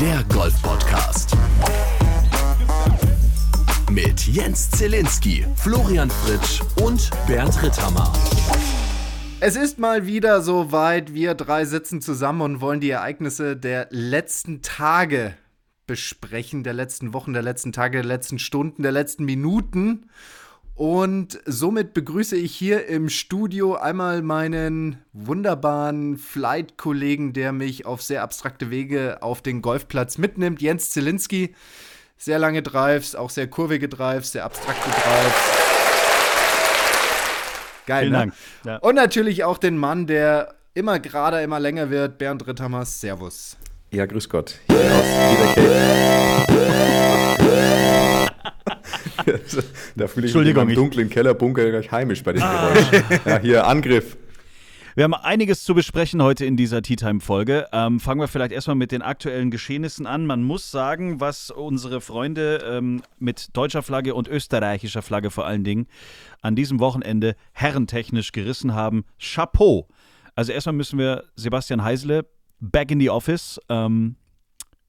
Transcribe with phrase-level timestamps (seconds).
[0.00, 1.36] der Golf-Podcast.
[3.90, 8.10] Mit Jens Zielinski, Florian Fritsch und Bernd Ritthammer.
[9.40, 11.12] Es ist mal wieder soweit.
[11.12, 15.34] Wir drei sitzen zusammen und wollen die Ereignisse der letzten Tage
[15.86, 20.08] besprechen, der letzten Wochen, der letzten Tage, der letzten Stunden, der letzten Minuten.
[20.80, 28.22] Und somit begrüße ich hier im Studio einmal meinen wunderbaren Flight-Kollegen, der mich auf sehr
[28.22, 31.54] abstrakte Wege auf den Golfplatz mitnimmt, Jens Zielinski.
[32.16, 35.34] Sehr lange Drives, auch sehr kurvige Drives, sehr abstrakte Drives.
[37.86, 38.18] Geil, Vielen ne?
[38.18, 38.34] Dank.
[38.64, 38.76] Ja.
[38.78, 43.02] Und natürlich auch den Mann, der immer gerader, immer länger wird, Bernd Ritthammers.
[43.02, 43.58] Servus.
[43.90, 44.54] Ja, grüß Gott.
[44.66, 45.04] Hier aus
[45.54, 46.10] Peter
[49.96, 53.20] da fühle ich mich ich- dunklen Kellerbunker gleich heimisch bei dem Geräusch.
[53.24, 54.16] Ja, hier Angriff.
[54.96, 57.68] Wir haben einiges zu besprechen heute in dieser Tea Time-Folge.
[57.72, 60.26] Ähm, fangen wir vielleicht erstmal mit den aktuellen Geschehnissen an.
[60.26, 65.62] Man muss sagen, was unsere Freunde ähm, mit deutscher Flagge und österreichischer Flagge vor allen
[65.62, 65.86] Dingen
[66.42, 69.04] an diesem Wochenende herrentechnisch gerissen haben.
[69.20, 69.86] Chapeau!
[70.34, 72.26] Also erstmal müssen wir Sebastian Heisele
[72.58, 74.16] back in the office ähm,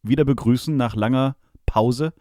[0.02, 1.36] wieder begrüßen nach langer
[1.68, 2.14] Pause.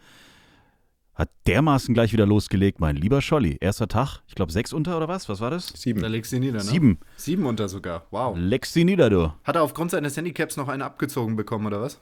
[1.21, 3.59] Hat dermaßen gleich wieder losgelegt, mein lieber Scholli.
[3.61, 5.29] Erster Tag, ich glaube sechs unter oder was?
[5.29, 5.67] Was war das?
[5.67, 6.01] Da Sieben.
[6.01, 6.65] legst du ihn nieder, ne?
[6.65, 6.99] Sieben.
[7.17, 8.07] Sieben unter sogar.
[8.11, 8.39] Wow.
[8.39, 9.31] Leckst sie nieder, du.
[9.45, 12.01] Hat er aufgrund seines Handicaps noch eine abgezogen bekommen, oder was?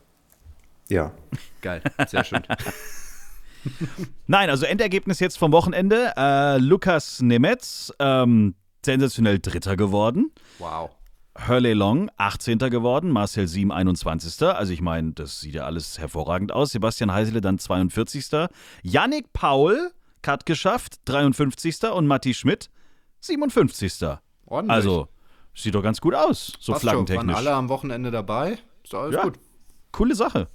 [0.88, 1.10] Ja.
[1.62, 2.42] Geil, sehr schön.
[4.28, 6.12] Nein, also Endergebnis jetzt vom Wochenende.
[6.16, 8.55] Äh, Lukas Nemetz, ähm,
[8.86, 10.30] sensationell Dritter geworden.
[10.60, 10.91] wow.
[11.47, 12.58] Hurley Long, 18.
[12.58, 13.11] geworden.
[13.11, 14.42] Marcel Siem, 21.
[14.48, 16.70] Also ich meine, das sieht ja alles hervorragend aus.
[16.72, 18.48] Sebastian Heisele dann 42.
[18.83, 21.84] Yannick Paul, Cut geschafft, 53.
[21.92, 22.70] Und Matti Schmidt,
[23.20, 24.19] 57.
[24.47, 24.75] Ordentlich.
[24.75, 25.09] Also,
[25.55, 26.91] sieht doch ganz gut aus, so Passt schon.
[26.97, 27.36] Waren flaggentechnisch.
[27.36, 28.59] alle am Wochenende dabei.
[28.83, 29.22] Ist doch alles Ja.
[29.25, 29.39] gut.
[29.92, 30.48] Coole Sache.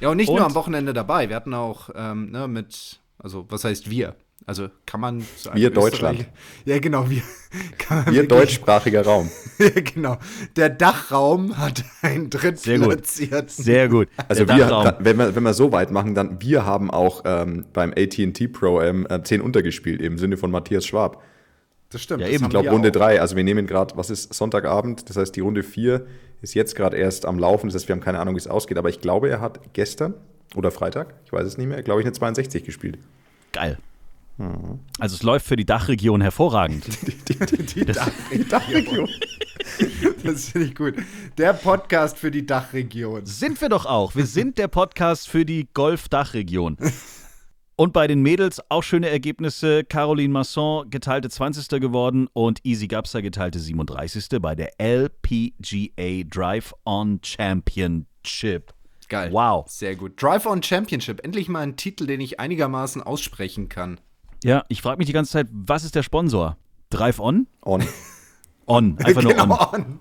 [0.00, 1.28] Ja, und nicht Und- nur am Wochenende dabei.
[1.28, 4.16] Wir hatten auch ähm, ne, mit, also was heißt wir?
[4.48, 6.24] Also kann man so Wir Deutschland.
[6.64, 7.20] Ja, genau, wir.
[7.78, 9.28] Kann man Wir wirklich- deutschsprachiger Raum.
[9.58, 10.18] Ja, genau.
[10.54, 12.64] Der Dachraum hat einen Sehr gut.
[12.64, 13.48] drittplatzierten.
[13.48, 14.08] Sehr gut.
[14.28, 14.94] Also Der wir, Dachraum.
[15.04, 18.80] wenn, wir, wenn wir so weit machen, dann wir haben auch ähm, beim AT&T Pro
[18.82, 21.22] ähm, äh, 10 untergespielt, im Sinne von Matthias Schwab.
[21.90, 22.20] Das stimmt.
[22.20, 22.44] Ja, das eben.
[22.44, 22.92] Ich glaube wir Runde auch.
[22.92, 26.06] 3, also wir nehmen gerade, was ist Sonntagabend, das heißt die Runde 4
[26.42, 28.76] ist jetzt gerade erst am Laufen, das heißt wir haben keine Ahnung, wie es ausgeht,
[28.78, 30.14] aber ich glaube, er hat gestern
[30.54, 32.98] oder Freitag, ich weiß es nicht mehr, glaube ich eine 62 gespielt.
[33.52, 33.78] Geil.
[34.38, 36.86] Also es läuft für die Dachregion hervorragend.
[37.28, 39.08] Die Dachregion.
[40.24, 40.94] das finde ich gut.
[41.38, 43.24] Der Podcast für die Dachregion.
[43.24, 44.14] Sind wir doch auch.
[44.14, 46.76] Wir sind der Podcast für die Golf-Dachregion.
[47.76, 49.84] Und bei den Mädels auch schöne Ergebnisse.
[49.84, 51.68] Caroline Masson geteilte 20.
[51.80, 54.40] geworden und Easy Gapser geteilte 37.
[54.40, 58.72] bei der LPGA Drive-On Championship.
[59.08, 59.30] Geil.
[59.32, 59.68] Wow.
[59.68, 60.20] Sehr gut.
[60.20, 61.24] Drive On Championship.
[61.24, 64.00] Endlich mal ein Titel, den ich einigermaßen aussprechen kann.
[64.44, 66.56] Ja, ich frage mich die ganze Zeit, was ist der Sponsor?
[66.90, 67.46] Drive-On?
[67.62, 67.82] On.
[68.66, 68.98] On.
[68.98, 69.38] Einfach nur on.
[69.38, 69.98] Genau, on.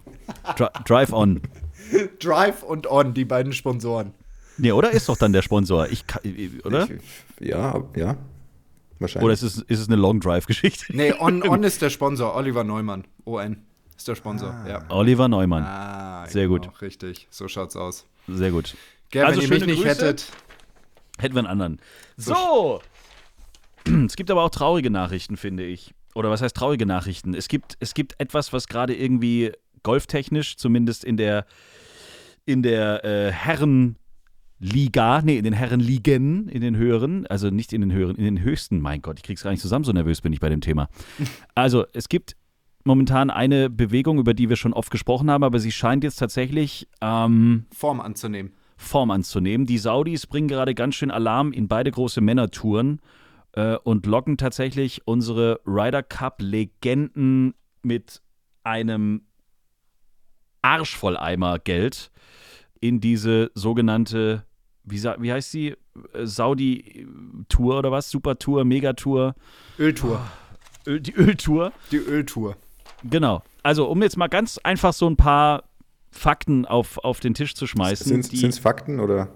[0.58, 1.42] Dri Drive-On.
[2.20, 4.14] Drive und On, die beiden Sponsoren.
[4.58, 5.88] Nee, oder ist doch dann der Sponsor?
[5.90, 6.24] Ich, kann-
[6.64, 6.88] oder?
[7.40, 8.18] Ja, ja.
[8.98, 9.24] Wahrscheinlich.
[9.26, 10.96] Oder ist es, ist es eine Long-Drive-Geschichte?
[10.96, 12.34] Nee, On, on ist der Sponsor.
[12.36, 13.04] Oliver Neumann.
[13.26, 13.58] ON
[13.96, 14.56] ist der Sponsor.
[14.68, 14.84] Ja.
[14.90, 15.64] Oliver Neumann.
[15.64, 16.70] Ah, Sehr gut.
[16.82, 17.28] Richtig.
[17.30, 18.06] So schaut's aus.
[18.28, 18.76] Sehr gut.
[19.12, 19.90] Gell, Also wenn ihr mich nicht Grüße.
[19.90, 20.32] hättet.
[21.20, 21.80] Hätten wir einen anderen.
[22.18, 22.82] So.
[24.06, 25.94] Es gibt aber auch traurige Nachrichten, finde ich.
[26.16, 27.34] Oder was heißt traurige Nachrichten?
[27.34, 29.52] Es gibt, es gibt etwas, was gerade irgendwie
[29.84, 31.46] golftechnisch, zumindest in der,
[32.46, 37.92] in der äh, Herrenliga, nee, in den Herrenligen, in den höheren, also nicht in den
[37.92, 40.40] höheren, in den höchsten, mein Gott, ich krieg's gar nicht zusammen, so nervös bin ich
[40.40, 40.90] bei dem Thema.
[41.54, 42.36] Also, es gibt
[42.84, 46.88] momentan eine Bewegung, über die wir schon oft gesprochen haben, aber sie scheint jetzt tatsächlich
[47.02, 48.54] ähm, Form anzunehmen.
[48.78, 49.66] Form anzunehmen.
[49.66, 53.00] Die Saudis bringen gerade ganz schön Alarm in beide große Männertouren
[53.56, 57.54] äh, und locken tatsächlich unsere Ryder Cup-Legenden
[57.84, 58.22] mit
[58.64, 59.22] einem
[60.62, 62.12] Arsch voll Eimer Geld
[62.80, 64.44] in diese sogenannte,
[64.84, 65.76] wie, sa- wie heißt sie?
[66.14, 68.10] Äh, Saudi-Tour oder was?
[68.10, 69.36] Super-Tour, Megatour,
[69.80, 70.22] Öltour.
[70.88, 71.72] Öl, die Öltour.
[71.92, 72.56] Die Öltour.
[73.04, 73.44] Genau.
[73.64, 75.64] Also, um jetzt mal ganz einfach so ein paar
[76.12, 78.24] Fakten auf, auf den Tisch zu schmeißen.
[78.24, 79.30] Sind es Fakten oder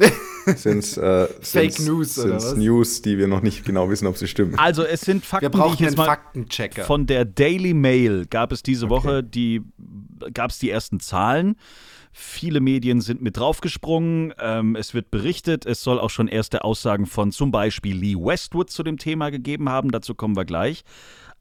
[0.56, 2.56] sind es äh, Fake sind's- News oder was?
[2.56, 4.54] News, die wir noch nicht genau wissen, ob sie stimmen?
[4.58, 6.84] Also es sind Fakten, Wir die ich brauchen jetzt einen mal Faktenchecker.
[6.84, 9.62] von der Daily Mail gab es diese Woche die
[10.34, 11.56] gab es die ersten Zahlen.
[12.12, 14.34] Viele Medien sind mit draufgesprungen.
[14.40, 18.68] Ähm, es wird berichtet, es soll auch schon erste Aussagen von zum Beispiel Lee Westwood
[18.70, 19.92] zu dem Thema gegeben haben.
[19.92, 20.82] Dazu kommen wir gleich.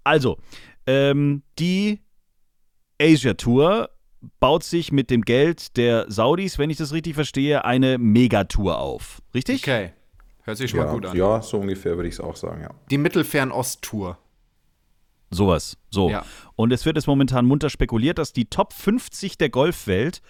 [0.04, 0.38] Also,
[0.86, 2.02] ähm, die
[3.02, 3.90] Asia Tour
[4.39, 9.21] baut sich mit dem Geld der Saudis, wenn ich das richtig verstehe, eine Megatour auf.
[9.33, 9.62] Richtig?
[9.63, 9.92] Okay.
[10.44, 11.18] Hört sich schon Ja, mal gut an.
[11.18, 12.69] ja, so ungefähr würde ich es auch sagen, ja.
[12.89, 14.18] Die Mittelfernost-Tour.
[15.31, 15.77] Sowas.
[15.92, 16.10] So.
[16.10, 16.25] Ja.
[16.56, 20.22] Und es wird jetzt momentan munter spekuliert, dass die Top 50 der Golfwelt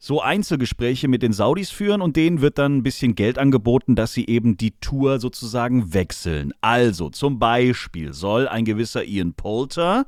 [0.00, 4.12] so Einzelgespräche mit den Saudis führen und denen wird dann ein bisschen Geld angeboten, dass
[4.12, 6.52] sie eben die Tour sozusagen wechseln.
[6.60, 10.06] Also zum Beispiel soll ein gewisser Ian Poulter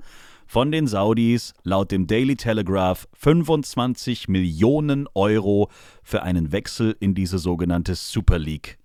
[0.51, 5.71] von den Saudis laut dem Daily Telegraph 25 Millionen Euro
[6.03, 8.77] für einen Wechsel in diese sogenannte Super League.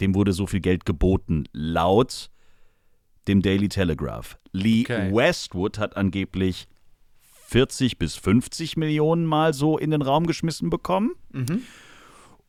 [0.00, 2.30] Dem wurde so viel Geld geboten, laut
[3.28, 4.38] dem Daily Telegraph.
[4.52, 5.14] Lee Okay.
[5.14, 6.68] Westwood hat angeblich
[7.48, 11.10] 40 bis 50 Millionen Mal so in den Raum geschmissen bekommen.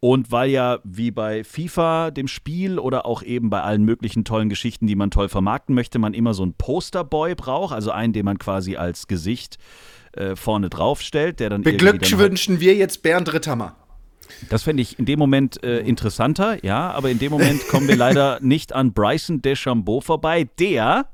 [0.04, 4.50] Und weil ja wie bei FIFA, dem Spiel oder auch eben bei allen möglichen tollen
[4.50, 8.26] Geschichten, die man toll vermarkten möchte, man immer so einen Posterboy braucht, also einen, den
[8.26, 9.60] man quasi als Gesicht
[10.12, 13.78] äh, vorne drauf stellt, der dann dann halt- Beglückwünschen wir jetzt Bernd Ritthammer.
[14.50, 17.96] das fände ich in dem Moment äh, interessanter, ja, aber in dem Moment kommen wir
[17.96, 21.08] leider nicht an Bryson DeChambeau vorbei, der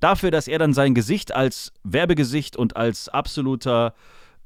[0.00, 3.92] dafür, dass er dann sein Gesicht als Werbegesicht und als absoluter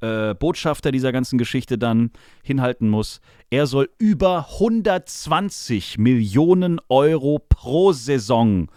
[0.00, 2.10] äh, Botschafter dieser ganzen Geschichte dann
[2.42, 3.20] hinhalten muss,
[3.50, 8.68] er soll über 120 Millionen Euro pro Saison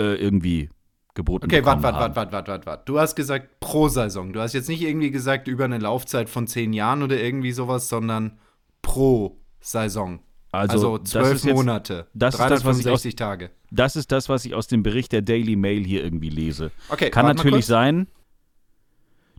[0.00, 0.68] äh, irgendwie
[1.14, 2.16] geboten Okay, warte, warte, haben.
[2.16, 2.82] warte, warte, warte, warte.
[2.86, 4.32] Du hast gesagt pro Saison.
[4.32, 7.88] Du hast jetzt nicht irgendwie gesagt über eine Laufzeit von zehn Jahren oder irgendwie sowas,
[7.88, 8.38] sondern
[8.82, 10.20] pro Saison.
[10.50, 12.06] Also, Also zwölf jetzt- Monate.
[12.14, 13.50] das ist das, was ich aus- 365 Tage.
[13.70, 16.70] Das ist das, was ich aus dem Bericht der Daily Mail hier irgendwie lese.
[16.90, 18.06] Okay, Kann warte natürlich sein.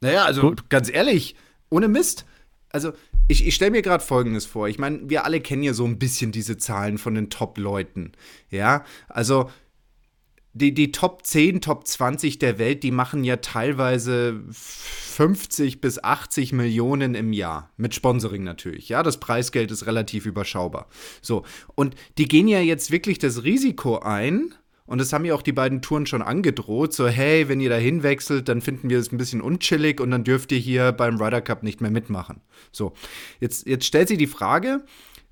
[0.01, 0.69] Naja, also Gut.
[0.69, 1.35] ganz ehrlich,
[1.69, 2.25] ohne Mist.
[2.69, 2.93] Also,
[3.27, 4.67] ich, ich stelle mir gerade Folgendes vor.
[4.67, 8.11] Ich meine, wir alle kennen ja so ein bisschen diese Zahlen von den Top-Leuten.
[8.49, 9.49] Ja, also
[10.53, 16.53] die, die Top 10, Top 20 der Welt, die machen ja teilweise 50 bis 80
[16.53, 17.71] Millionen im Jahr.
[17.77, 18.89] Mit Sponsoring natürlich.
[18.89, 20.87] Ja, das Preisgeld ist relativ überschaubar.
[21.21, 21.43] So,
[21.73, 24.53] und die gehen ja jetzt wirklich das Risiko ein.
[24.85, 26.93] Und das haben ja auch die beiden Touren schon angedroht.
[26.93, 30.23] So, hey, wenn ihr da hinwechselt, dann finden wir es ein bisschen unchillig und dann
[30.23, 32.41] dürft ihr hier beim Ryder Cup nicht mehr mitmachen.
[32.71, 32.93] So,
[33.39, 34.83] jetzt, jetzt stellt sich die Frage,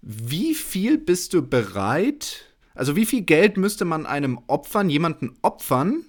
[0.01, 6.05] wie viel bist du bereit, also wie viel Geld müsste man einem opfern, jemanden opfern,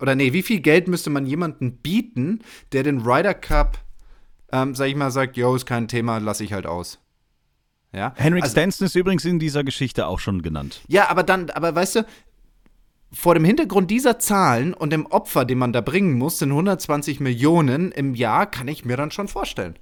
[0.00, 2.40] oder nee, wie viel Geld müsste man jemanden bieten,
[2.72, 3.78] der den Ryder Cup,
[4.52, 6.98] ähm, sag ich mal, sagt, yo, ist kein Thema, lass ich halt aus.
[7.92, 10.82] Ja, Henrik also, Stenson ist übrigens in dieser Geschichte auch schon genannt.
[10.88, 12.06] ja, aber dann, aber weißt du,
[13.14, 17.20] vor dem Hintergrund dieser Zahlen und dem Opfer, den man da bringen muss, sind 120
[17.20, 19.74] Millionen im Jahr, kann ich mir dann schon vorstellen.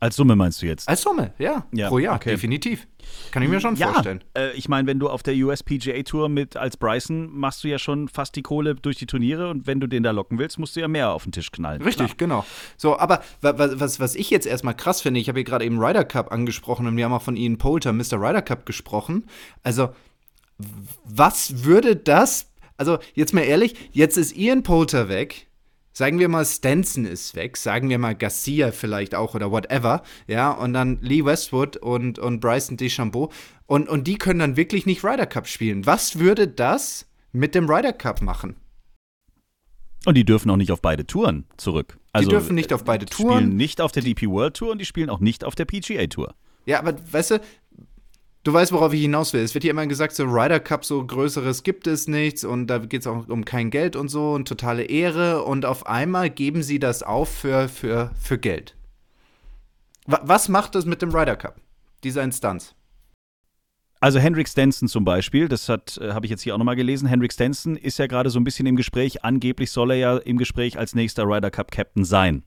[0.00, 0.88] Als Summe meinst du jetzt?
[0.88, 2.30] Als Summe, ja, Ja, pro Jahr, okay.
[2.30, 2.86] definitiv.
[3.30, 4.22] Kann ich mir schon ja, vorstellen.
[4.36, 7.78] äh, ich meine, wenn du auf der USPGA Tour mit als Bryson machst du ja
[7.78, 10.76] schon fast die Kohle durch die Turniere und wenn du den da locken willst, musst
[10.76, 11.80] du ja mehr auf den Tisch knallen.
[11.80, 12.44] Richtig, genau.
[12.76, 15.64] So, aber wa- wa- was, was ich jetzt erstmal krass finde, ich habe hier gerade
[15.64, 18.14] eben Ryder Cup angesprochen und wir haben auch von Ian Poulter, Mr.
[18.20, 19.24] Ryder Cup gesprochen.
[19.62, 19.90] Also,
[21.04, 25.48] was würde das, also jetzt mal ehrlich, jetzt ist Ian Poulter weg.
[25.96, 30.50] Sagen wir mal, Stenson ist weg, sagen wir mal Garcia vielleicht auch oder whatever, ja,
[30.50, 33.30] und dann Lee Westwood und, und Bryson DeChambeau
[33.66, 35.86] und, und die können dann wirklich nicht Ryder Cup spielen.
[35.86, 38.56] Was würde das mit dem Ryder Cup machen?
[40.04, 41.98] Und die dürfen auch nicht auf beide Touren zurück.
[42.12, 43.38] Also, die dürfen nicht auf beide die Touren.
[43.38, 46.06] spielen nicht auf der DP World Tour und die spielen auch nicht auf der PGA
[46.06, 46.34] Tour.
[46.66, 47.40] Ja, aber weißt du,
[48.44, 49.42] du weißt, worauf ich hinaus will.
[49.42, 52.78] Es wird ja immer gesagt, so Ryder Cup, so Größeres gibt es nichts und da
[52.78, 56.62] geht es auch um kein Geld und so und totale Ehre und auf einmal geben
[56.62, 58.76] sie das auf für, für, für Geld.
[60.06, 61.60] Wa- Was macht das mit dem Ryder Cup,
[62.04, 62.74] dieser Instanz?
[64.00, 65.78] Also Henrik Stenson zum Beispiel, das äh,
[66.12, 67.08] habe ich jetzt hier auch nochmal gelesen.
[67.08, 69.24] Henrik Stenson ist ja gerade so ein bisschen im Gespräch.
[69.24, 72.42] Angeblich soll er ja im Gespräch als nächster Ryder Cup Captain sein.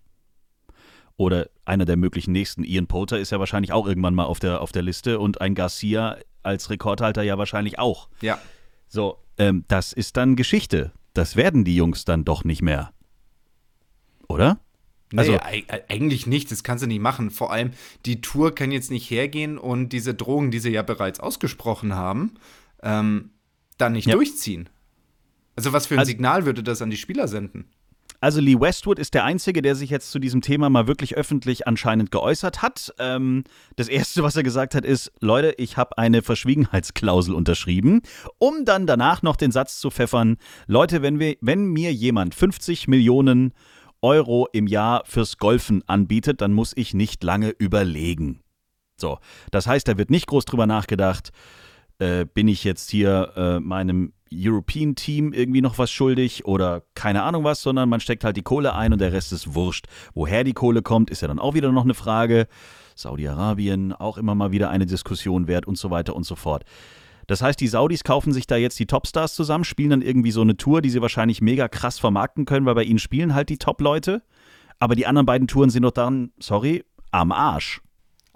[1.17, 2.63] Oder einer der möglichen nächsten.
[2.63, 5.55] Ian Poulter ist ja wahrscheinlich auch irgendwann mal auf der, auf der Liste und ein
[5.55, 8.07] Garcia als Rekordhalter ja wahrscheinlich auch.
[8.21, 8.39] Ja.
[8.87, 10.91] So, ähm, das ist dann Geschichte.
[11.13, 12.91] Das werden die Jungs dann doch nicht mehr.
[14.29, 14.59] Oder?
[15.11, 17.31] Nee, Also- ei- ei- eigentlich nicht, das kannst du nicht machen.
[17.31, 17.71] Vor allem,
[18.05, 22.35] die Tour kann jetzt nicht hergehen und diese Drohungen, die sie ja bereits ausgesprochen haben,
[22.83, 23.31] ähm,
[23.77, 24.15] dann nicht Ja.
[24.15, 24.69] durchziehen.
[25.55, 27.65] Also was für ein Also- Signal würde das an die Spieler senden?
[28.19, 31.67] Also Lee Westwood ist der Einzige, der sich jetzt zu diesem Thema mal wirklich öffentlich
[31.67, 32.93] anscheinend geäußert hat.
[32.97, 33.43] Ähm,
[33.75, 38.01] das Erste, was er gesagt hat, ist, Leute, ich habe eine Verschwiegenheitsklausel unterschrieben,
[38.39, 42.87] um dann danach noch den Satz zu pfeffern, Leute, wenn, wir, wenn mir jemand 50
[42.87, 43.53] Millionen
[44.01, 48.41] Euro im Jahr fürs Golfen anbietet, dann muss ich nicht lange überlegen.
[48.95, 49.19] So,
[49.51, 51.31] das heißt, da wird nicht groß drüber nachgedacht,
[51.99, 57.23] äh, bin ich jetzt hier äh, meinem European Team irgendwie noch was schuldig oder keine
[57.23, 59.85] Ahnung was, sondern man steckt halt die Kohle ein und der Rest ist wurscht.
[60.13, 62.47] Woher die Kohle kommt, ist ja dann auch wieder noch eine Frage.
[62.95, 66.63] Saudi-Arabien, auch immer mal wieder eine Diskussion wert und so weiter und so fort.
[67.27, 70.41] Das heißt, die Saudis kaufen sich da jetzt die Topstars zusammen, spielen dann irgendwie so
[70.41, 73.57] eine Tour, die sie wahrscheinlich mega krass vermarkten können, weil bei ihnen spielen halt die
[73.57, 74.23] Top-Leute.
[74.79, 77.81] Aber die anderen beiden Touren sind doch dann, sorry, am Arsch.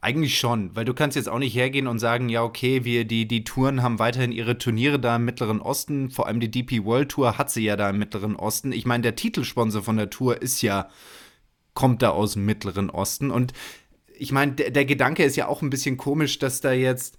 [0.03, 3.27] Eigentlich schon, weil du kannst jetzt auch nicht hergehen und sagen, ja, okay, wir, die,
[3.27, 7.10] die Touren haben weiterhin ihre Turniere da im Mittleren Osten, vor allem die DP World
[7.10, 8.72] Tour hat sie ja da im Mittleren Osten.
[8.72, 10.89] Ich meine, der Titelsponsor von der Tour ist ja,
[11.75, 13.53] kommt da aus dem Mittleren Osten und
[14.17, 17.17] ich meine, der, der Gedanke ist ja auch ein bisschen komisch, dass da jetzt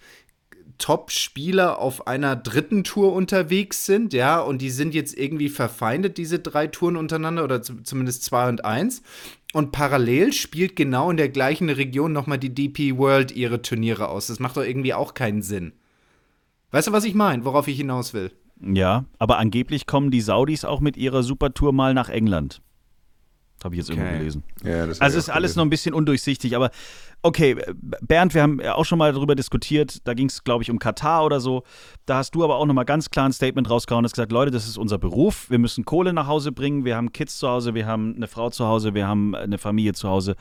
[0.79, 6.41] Top-Spieler auf einer dritten Tour unterwegs sind, ja, und die sind jetzt irgendwie verfeindet, diese
[6.41, 9.03] drei Touren untereinander, oder zumindest zwei und eins.
[9.53, 14.29] Und parallel spielt genau in der gleichen Region nochmal die DP World ihre Turniere aus.
[14.29, 15.73] Das macht doch irgendwie auch keinen Sinn.
[16.71, 18.33] Weißt du, was ich meine, worauf ich hinaus will?
[18.61, 22.63] Ja, aber angeblich kommen die Saudis auch mit ihrer Supertour mal nach England.
[23.65, 24.01] Habe ich jetzt okay.
[24.01, 24.45] irgendwo gelesen.
[24.65, 25.59] Ja, das also ist alles gelesen.
[25.59, 26.71] noch ein bisschen undurchsichtig, aber
[27.23, 27.57] okay,
[28.01, 30.79] Bernd, wir haben ja auch schon mal darüber diskutiert, da ging es, glaube ich, um
[30.79, 31.63] Katar oder so.
[32.05, 34.51] Da hast du aber auch nochmal ganz klar ein Statement rausgehauen und hast gesagt, Leute,
[34.51, 37.75] das ist unser Beruf, wir müssen Kohle nach Hause bringen, wir haben Kids zu Hause,
[37.75, 40.37] wir haben eine Frau zu Hause, wir haben eine Familie zu Hause.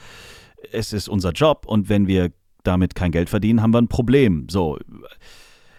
[0.71, 2.31] Es ist unser Job und wenn wir
[2.63, 4.47] damit kein Geld verdienen, haben wir ein Problem.
[4.49, 4.77] So.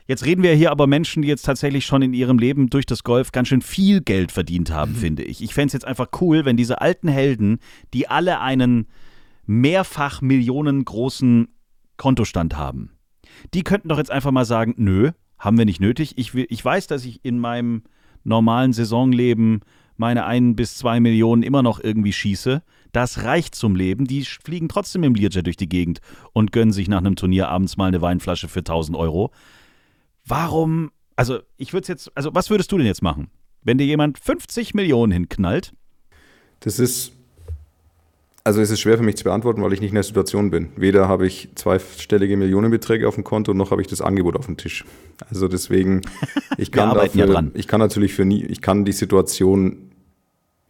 [0.07, 3.05] Jetzt reden wir hier aber Menschen, die jetzt tatsächlich schon in ihrem Leben durch das
[3.05, 4.97] Golf ganz schön viel Geld verdient haben, mhm.
[4.97, 5.43] finde ich.
[5.43, 7.59] Ich fände es jetzt einfach cool, wenn diese alten Helden,
[7.95, 8.87] die alle einen
[9.47, 11.49] mehrfach Millionen großen
[11.97, 12.91] Kontostand haben,
[13.55, 16.15] die könnten doch jetzt einfach mal sagen, nö, haben wir nicht nötig.
[16.17, 17.83] Ich, will, ich weiß, dass ich in meinem
[18.25, 19.61] normalen Saisonleben
[19.97, 22.63] meine ein bis zwei Millionen immer noch irgendwie schieße.
[22.93, 24.07] Das reicht zum Leben.
[24.07, 26.01] Die fliegen trotzdem im Learjet durch die Gegend
[26.33, 29.31] und gönnen sich nach einem Turnier abends mal eine Weinflasche für 1000 Euro.
[30.27, 30.91] Warum?
[31.17, 32.17] Also, ich würde es jetzt.
[32.17, 33.31] Also, was würdest du denn jetzt machen,
[33.63, 35.73] wenn dir jemand 50 Millionen hinknallt?
[36.61, 37.13] Das ist.
[38.45, 40.71] Also es ist schwer für mich zu beantworten, weil ich nicht in der Situation bin.
[40.75, 44.57] Weder habe ich zweistellige Millionenbeträge auf dem Konto, noch habe ich das Angebot auf dem
[44.57, 44.85] Tisch.
[45.31, 46.01] Also deswegen,
[46.59, 49.93] ich kann dafür, ja ich kann natürlich für nie, ich kann die Situation,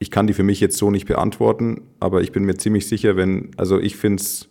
[0.01, 3.17] ich kann die für mich jetzt so nicht beantworten, aber ich bin mir ziemlich sicher,
[3.17, 4.51] wenn, also ich finde es,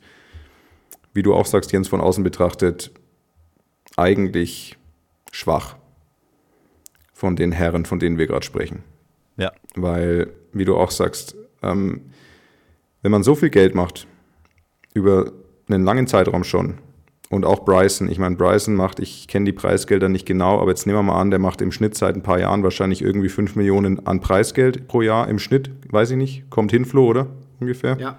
[1.14, 2.92] wie du auch sagst, Jens, von außen betrachtet,
[3.98, 4.78] eigentlich
[5.32, 5.76] schwach
[7.14, 8.84] von den Herren, von denen wir gerade sprechen.
[9.38, 9.52] Ja.
[9.76, 12.02] Weil, wie du auch sagst, ähm,
[13.02, 14.08] wenn man so viel Geld macht,
[14.94, 15.32] über
[15.68, 16.80] einen langen Zeitraum schon,
[17.32, 20.86] und auch Bryson, ich meine, Bryson macht, ich kenne die Preisgelder nicht genau, aber jetzt
[20.86, 23.56] nehmen wir mal an, der macht im Schnitt seit ein paar Jahren wahrscheinlich irgendwie 5
[23.56, 27.28] Millionen an Preisgeld pro Jahr im Schnitt, weiß ich nicht, kommt hin, Flo, oder?
[27.62, 27.98] Ungefähr.
[28.00, 28.18] Ja.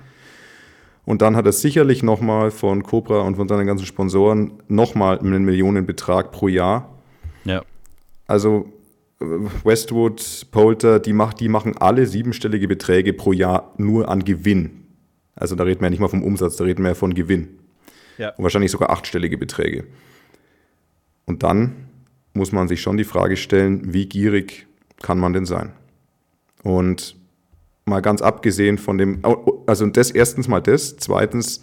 [1.05, 5.45] Und dann hat er sicherlich nochmal von Cobra und von seinen ganzen Sponsoren nochmal einen
[5.45, 6.92] Millionenbetrag pro Jahr
[7.45, 7.63] ja.
[8.27, 8.73] Also
[9.19, 14.87] Westwood, Polter, die, macht, die machen alle siebenstellige Beträge pro Jahr nur an Gewinn.
[15.35, 17.59] Also da reden wir ja nicht mal vom Umsatz, da reden wir ja von Gewinn.
[18.19, 18.31] Ja.
[18.31, 19.85] Und wahrscheinlich sogar achtstellige Beträge.
[21.27, 21.89] Und dann
[22.35, 24.67] muss man sich schon die Frage stellen, wie gierig
[25.01, 25.73] kann man denn sein?
[26.63, 27.17] Und
[27.85, 29.23] mal ganz abgesehen von dem,
[29.67, 31.63] also das erstens mal das, zweitens,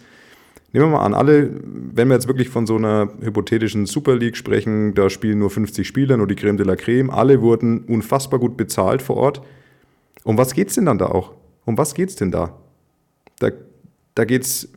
[0.72, 4.36] Nehmen wir mal an, alle, wenn wir jetzt wirklich von so einer hypothetischen Super League
[4.36, 8.38] sprechen, da spielen nur 50 Spieler, nur die Creme de la Creme, alle wurden unfassbar
[8.38, 9.42] gut bezahlt vor Ort.
[10.22, 11.34] Um was geht es denn dann da auch?
[11.64, 12.56] Um was geht es denn da?
[13.40, 13.50] Da,
[14.14, 14.68] da geht's,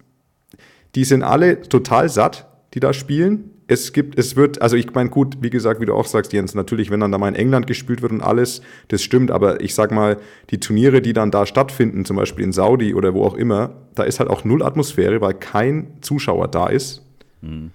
[0.96, 5.10] die sind alle total satt, die da spielen es gibt, es wird, also ich meine,
[5.10, 7.68] gut, wie gesagt, wie du auch sagst, Jens, natürlich, wenn dann da mal in England
[7.68, 10.18] gespielt wird und alles, das stimmt, aber ich sag mal,
[10.50, 14.04] die Turniere, die dann da stattfinden, zum Beispiel in Saudi oder wo auch immer, da
[14.04, 17.04] ist halt auch null Atmosphäre, weil kein Zuschauer da ist.
[17.42, 17.72] Mhm.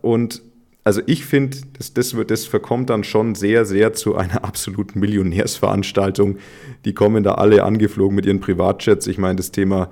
[0.00, 0.42] Und
[0.84, 6.38] also ich finde, das, das, das verkommt dann schon sehr, sehr zu einer absoluten Millionärsveranstaltung.
[6.86, 9.06] Die kommen da alle angeflogen mit ihren Privatjets.
[9.06, 9.90] Ich meine, das Thema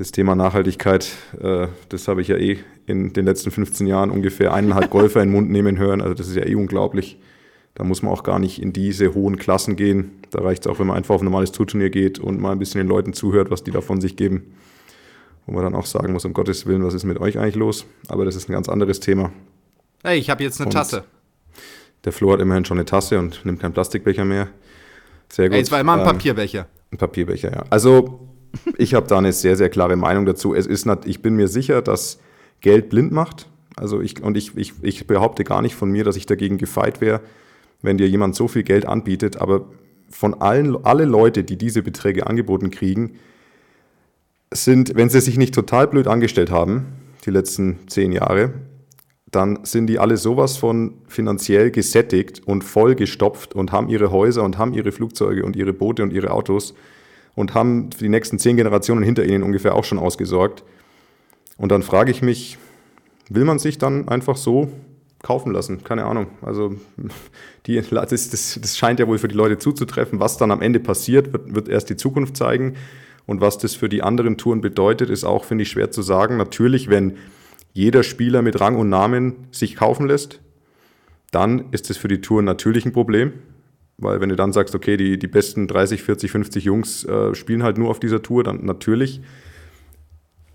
[0.00, 1.10] das Thema Nachhaltigkeit,
[1.42, 2.56] äh, das habe ich ja eh
[2.90, 6.00] in den letzten 15 Jahren ungefähr eineinhalb Golfer in den Mund nehmen hören.
[6.00, 7.18] Also das ist ja eh unglaublich.
[7.74, 10.10] Da muss man auch gar nicht in diese hohen Klassen gehen.
[10.30, 12.58] Da reicht es auch, wenn man einfach auf ein normales Tourturnier geht und mal ein
[12.58, 14.54] bisschen den Leuten zuhört, was die da von sich geben.
[15.46, 17.86] Wo man dann auch sagen muss, um Gottes Willen, was ist mit euch eigentlich los?
[18.08, 19.32] Aber das ist ein ganz anderes Thema.
[20.02, 21.04] Hey, ich habe jetzt eine und Tasse.
[22.04, 24.48] Der Flo hat immerhin schon eine Tasse und nimmt keinen Plastikbecher mehr.
[25.28, 25.56] Sehr gut.
[25.56, 26.66] Ey, es war immer ein Ähm, Papierbecher.
[26.90, 27.64] Ein Papierbecher, ja.
[27.70, 28.28] Also,
[28.78, 30.54] ich habe da eine sehr, sehr klare Meinung dazu.
[30.54, 32.18] Es ist, ich bin mir sicher, dass
[32.60, 33.48] Geld blind macht.
[33.76, 37.00] Also ich, und ich, ich, ich behaupte gar nicht von mir, dass ich dagegen gefeit
[37.00, 37.20] wäre,
[37.82, 39.40] wenn dir jemand so viel Geld anbietet.
[39.40, 39.66] Aber
[40.10, 43.16] von allen, alle Leute, die diese Beträge angeboten kriegen,
[44.52, 46.86] sind, wenn sie sich nicht total blöd angestellt haben,
[47.24, 48.52] die letzten zehn Jahre,
[49.30, 54.58] dann sind die alle sowas von finanziell gesättigt und vollgestopft und haben ihre Häuser und
[54.58, 56.74] haben ihre Flugzeuge und ihre Boote und ihre Autos
[57.36, 60.64] und haben für die nächsten zehn Generationen hinter ihnen ungefähr auch schon ausgesorgt.
[61.60, 62.56] Und dann frage ich mich,
[63.28, 64.72] will man sich dann einfach so
[65.22, 65.84] kaufen lassen?
[65.84, 66.28] Keine Ahnung.
[66.40, 66.74] Also
[67.66, 70.20] die, das, das, das scheint ja wohl für die Leute zuzutreffen.
[70.20, 72.76] Was dann am Ende passiert, wird, wird erst die Zukunft zeigen.
[73.26, 76.38] Und was das für die anderen Touren bedeutet, ist auch, finde ich, schwer zu sagen.
[76.38, 77.18] Natürlich, wenn
[77.74, 80.40] jeder Spieler mit Rang und Namen sich kaufen lässt,
[81.30, 83.34] dann ist das für die Tour natürlich ein Problem.
[83.98, 87.62] Weil wenn du dann sagst, okay, die, die besten 30, 40, 50 Jungs äh, spielen
[87.62, 89.20] halt nur auf dieser Tour, dann natürlich.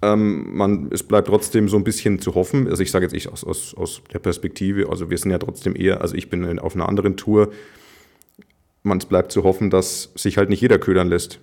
[0.01, 2.67] Ähm, man, es bleibt trotzdem so ein bisschen zu hoffen.
[2.67, 5.75] Also ich sage jetzt ich aus, aus, aus der Perspektive, also wir sind ja trotzdem
[5.75, 7.51] eher, also ich bin in- auf einer anderen Tour.
[8.83, 11.39] Man, es bleibt zu hoffen, dass sich halt nicht jeder ködern lässt.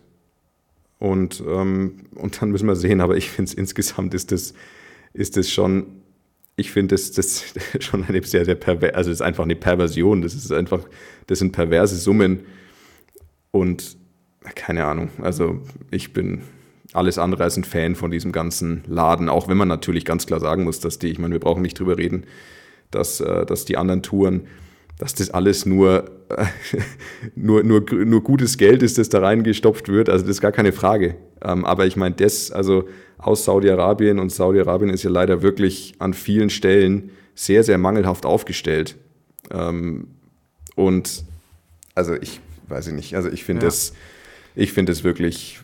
[0.98, 4.54] Und, ähm, und dann müssen wir sehen, aber ich finde es insgesamt ist das,
[5.14, 5.86] ist das schon,
[6.54, 7.44] ich finde das, das
[7.80, 10.84] schon eine sehr, sehr pervers, also das ist einfach eine Perversion, das ist einfach,
[11.26, 12.40] das sind perverse Summen
[13.50, 13.96] und
[14.54, 16.42] keine Ahnung, also ich bin
[16.92, 20.40] alles andere als ein Fan von diesem ganzen Laden, auch wenn man natürlich ganz klar
[20.40, 22.24] sagen muss, dass die, ich meine, wir brauchen nicht drüber reden,
[22.90, 24.46] dass, äh, dass die anderen Touren,
[24.98, 26.44] dass das alles nur, äh,
[27.34, 30.08] nur, nur, nur gutes Geld ist, das da reingestopft wird.
[30.08, 31.16] Also das ist gar keine Frage.
[31.42, 36.12] Ähm, aber ich meine, das, also aus Saudi-Arabien und Saudi-Arabien ist ja leider wirklich an
[36.12, 38.96] vielen Stellen sehr, sehr mangelhaft aufgestellt.
[39.50, 40.08] Ähm,
[40.74, 41.24] und
[41.94, 43.68] also ich weiß ich nicht, also ich finde Ja.
[43.68, 43.92] das,
[44.54, 45.60] ich finde es wirklich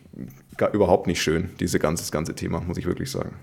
[0.59, 3.37] gar, überhaupt nicht schön, diese ganze, ganze Thema, muss ich wirklich sagen.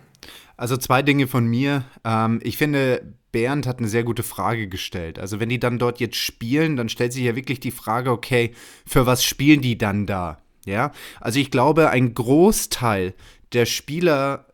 [0.58, 1.84] Also zwei Dinge von mir.
[2.04, 5.20] Ähm, ich finde, Bernd hat eine sehr gute Frage gestellt.
[5.20, 8.54] Also wenn die dann dort jetzt spielen, dann stellt sich ja wirklich die Frage, okay,
[8.86, 10.38] für was spielen die dann da?
[10.66, 13.14] Ja, also ich glaube, ein Großteil
[13.54, 14.48] der Spieler,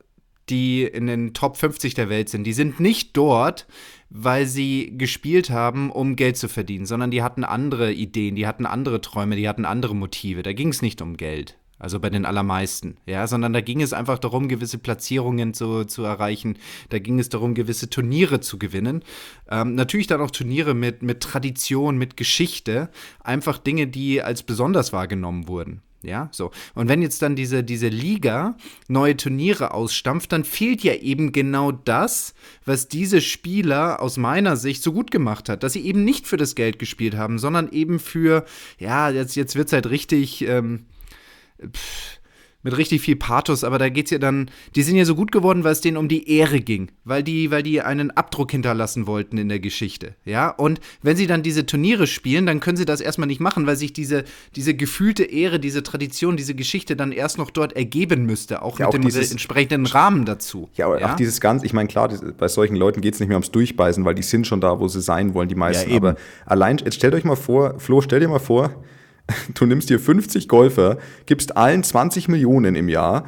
[0.49, 3.65] die in den Top 50 der Welt sind, die sind nicht dort,
[4.09, 8.65] weil sie gespielt haben, um Geld zu verdienen, sondern die hatten andere Ideen, die hatten
[8.65, 10.43] andere Träume, die hatten andere Motive.
[10.43, 11.57] Da ging es nicht um Geld.
[11.81, 16.03] Also bei den allermeisten, ja, sondern da ging es einfach darum, gewisse Platzierungen zu, zu
[16.03, 16.57] erreichen.
[16.89, 19.03] Da ging es darum, gewisse Turniere zu gewinnen.
[19.49, 22.91] Ähm, natürlich dann auch Turniere mit, mit Tradition, mit Geschichte.
[23.23, 25.81] Einfach Dinge, die als besonders wahrgenommen wurden.
[26.03, 26.51] Ja, so.
[26.75, 31.71] Und wenn jetzt dann diese, diese Liga neue Turniere ausstampft, dann fehlt ja eben genau
[31.71, 35.63] das, was diese Spieler aus meiner Sicht so gut gemacht hat.
[35.63, 38.45] Dass sie eben nicht für das Geld gespielt haben, sondern eben für,
[38.77, 40.47] ja, jetzt, jetzt wird es halt richtig.
[40.47, 40.85] Ähm,
[41.71, 42.17] pff,
[42.63, 45.63] mit richtig viel Pathos, aber da geht's ja dann, die sind ja so gut geworden,
[45.63, 49.39] weil es denen um die Ehre ging, weil die, weil die einen Abdruck hinterlassen wollten
[49.39, 53.01] in der Geschichte, ja, und wenn sie dann diese Turniere spielen, dann können sie das
[53.01, 57.39] erstmal nicht machen, weil sich diese, diese gefühlte Ehre, diese Tradition, diese Geschichte dann erst
[57.39, 60.69] noch dort ergeben müsste, auch Ja, mit auch dem dieses- entsprechenden Rahmen dazu.
[60.75, 63.37] Ja, aber auch dieses ganze, ich meine, klar, bei solchen Leuten geht es nicht mehr
[63.37, 65.89] ums Durchbeißen, weil die sind schon da, wo sie sein wollen, die meisten.
[65.89, 68.83] Ja, aber allein, jetzt stellt euch mal vor, Flo, stell dir mal vor,
[69.53, 73.25] du nimmst dir 50 Golfer, gibst allen 20 Millionen im Jahr.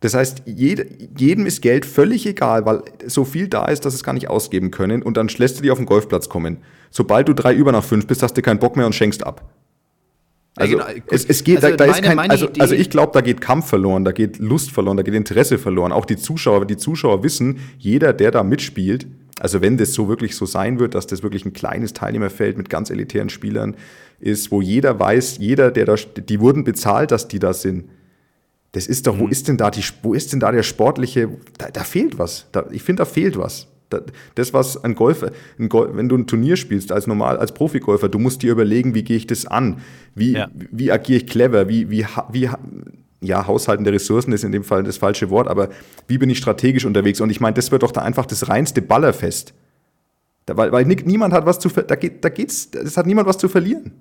[0.00, 4.04] Das heißt, jede, jedem ist Geld völlig egal, weil so viel da ist, dass es
[4.04, 5.02] gar nicht ausgeben können.
[5.02, 6.58] Und dann lässt du die auf den Golfplatz kommen.
[6.90, 9.44] Sobald du drei über nach fünf bist, hast du keinen Bock mehr und schenkst ab.
[10.56, 11.02] Also, Ja, genau.
[11.10, 13.20] es, es geht, Also da, da ist meine- kein, meine also, also ich glaube, da
[13.20, 15.92] geht Kampf verloren, da geht Lust verloren, da geht Interesse verloren.
[15.92, 19.06] Auch die Zuschauer, die Zuschauer wissen, jeder, der da mitspielt,
[19.40, 22.68] also wenn das so wirklich so sein wird, dass das wirklich ein kleines Teilnehmerfeld mit
[22.70, 23.76] ganz elitären Spielern
[24.20, 27.84] ist, wo jeder weiß, jeder, der da, die wurden bezahlt, dass die da sind.
[28.72, 31.70] Das ist doch, wo ist denn da die, wo ist denn da der sportliche, da,
[31.70, 32.46] da fehlt was.
[32.52, 33.68] Da, ich finde, da fehlt was.
[33.90, 34.00] Da,
[34.34, 38.10] das, was ein Golfer, ein Gol wenn du ein Turnier spielst als normal, als Profigolfer,
[38.10, 39.78] du musst dir überlegen, wie gehe ich das an?
[40.14, 40.50] Wie, Ja.
[40.54, 41.68] wie agiere ich clever?
[41.68, 42.50] Wie, wie, wie,
[43.20, 45.70] ja, Haushalten der Ressourcen ist in dem Fall das falsche Wort, aber
[46.06, 47.20] wie bin ich strategisch unterwegs?
[47.20, 49.54] Und ich meine, das wird doch da einfach das reinste Ballerfest.
[50.48, 53.36] Da, weil weil niemand hat was zu da geht, da geht's, das hat niemand was
[53.36, 53.92] zu verlieren.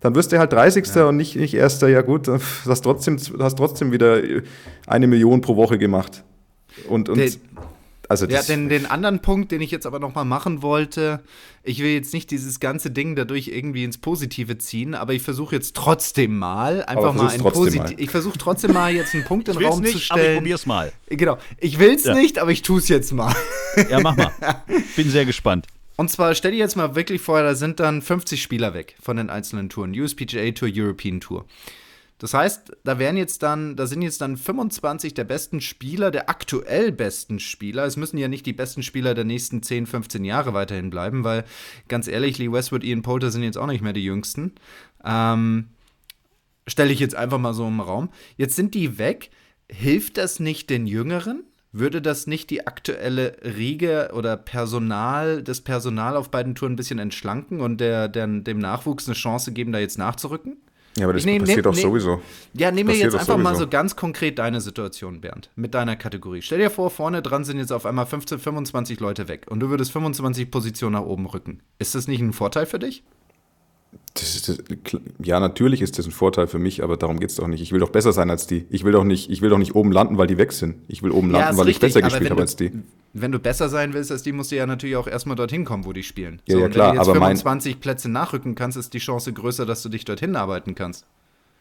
[0.00, 0.84] Dann wirst du halt 30.
[1.06, 1.88] und nicht, nicht Erster.
[1.88, 4.20] Ja gut, du hast trotzdem, hast trotzdem wieder
[4.86, 6.22] eine Million pro Woche gemacht.
[6.88, 7.30] Und, und Der-
[8.08, 11.20] also Ja, das, den, den anderen Punkt, den ich jetzt aber noch mal machen wollte,
[11.62, 15.54] ich will jetzt nicht dieses ganze Ding dadurch irgendwie ins Positive ziehen, aber ich versuche
[15.54, 17.98] jetzt trotzdem mal einfach mal versuch's ein trotzdem Positiv.
[17.98, 20.38] Ich versuche trotzdem mal jetzt einen Punkt in den Raum zu nicht, aber ich stellen.
[20.38, 20.92] probier's mal.
[21.08, 21.38] Genau.
[21.58, 22.14] Ich will's Ja.
[22.14, 23.34] nicht, aber ich tue es jetzt mal.
[23.90, 24.32] Ja, mach mal.
[24.96, 25.66] Bin sehr gespannt.
[25.96, 29.16] Und zwar stell dir jetzt mal wirklich vor, da sind dann 50 Spieler weg von
[29.16, 29.92] den einzelnen Touren.
[29.98, 31.44] USPGA Tour, European Tour.
[32.22, 36.30] Das heißt, da wären jetzt dann, da sind jetzt dann 25 der besten Spieler, der
[36.30, 37.84] aktuell besten Spieler.
[37.84, 41.42] Es müssen ja nicht die besten Spieler der nächsten 10, 15 Jahre weiterhin bleiben, weil
[41.88, 44.52] ganz ehrlich, Lee Westwood, Ian Poulter sind jetzt auch nicht mehr die jüngsten.
[45.04, 45.70] Ähm,
[46.68, 48.08] Stelle ich jetzt einfach mal so im Raum.
[48.36, 49.30] Jetzt sind die weg.
[49.68, 51.42] Hilft das nicht den Jüngeren?
[51.72, 57.00] Würde das nicht die aktuelle Riege oder Personal, das Personal auf beiden Touren ein bisschen
[57.00, 60.58] entschlanken und der, der, dem Nachwuchs eine Chance geben, da jetzt nachzurücken?
[60.96, 62.20] Ja, aber das nehm, passiert nehm, doch sowieso.
[62.52, 66.42] Ja, nehmen wir jetzt einfach mal so ganz konkret deine Situation, Bernd, mit deiner Kategorie.
[66.42, 69.70] Stell dir vor, vorne dran sind jetzt auf einmal 15, 25 Leute weg und du
[69.70, 71.62] würdest 25 Positionen nach oben rücken.
[71.78, 73.04] Ist das nicht ein Vorteil für dich?
[74.14, 74.62] Das das,
[75.22, 77.62] ja, natürlich ist das ein Vorteil für mich, aber darum geht es doch nicht.
[77.62, 78.66] Ich will doch besser sein als die.
[78.68, 80.76] Ich will doch nicht, ich will doch nicht oben landen, weil die weg sind.
[80.88, 82.72] Ich will oben landen, ja, weil richtig, ich besser gespielt habe als die.
[83.14, 85.84] Wenn du besser sein willst als die, musst du ja natürlich auch erstmal dorthin kommen,
[85.84, 86.40] wo die spielen.
[86.46, 89.32] Ja, so, ja klar, wenn du jetzt aber 25 Plätze nachrücken kannst, ist die Chance
[89.32, 91.06] größer, dass du dich dorthin arbeiten kannst.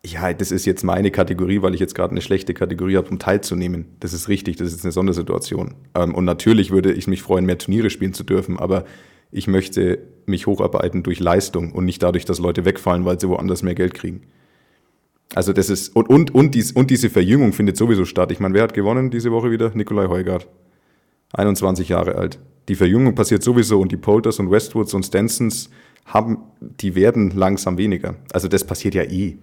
[0.03, 3.19] Ja, das ist jetzt meine Kategorie, weil ich jetzt gerade eine schlechte Kategorie habe, um
[3.19, 3.85] teilzunehmen.
[3.99, 5.75] Das ist richtig, das ist eine Sondersituation.
[5.93, 8.85] Ähm, und natürlich würde ich mich freuen, mehr Turniere spielen zu dürfen, aber
[9.31, 13.63] ich möchte mich hocharbeiten durch Leistung und nicht dadurch, dass Leute wegfallen, weil sie woanders
[13.63, 14.21] mehr Geld kriegen.
[15.33, 18.31] Also das ist, und, und, und, dies, und diese Verjüngung findet sowieso statt.
[18.31, 19.71] Ich meine, wer hat gewonnen diese Woche wieder?
[19.73, 20.47] Nikolai Heugart.
[21.33, 22.39] 21 Jahre alt.
[22.67, 25.69] Die Verjüngung passiert sowieso und die Polters und Westwoods und Stensons
[26.05, 28.15] haben, die werden langsam weniger.
[28.33, 29.37] Also das passiert ja eh.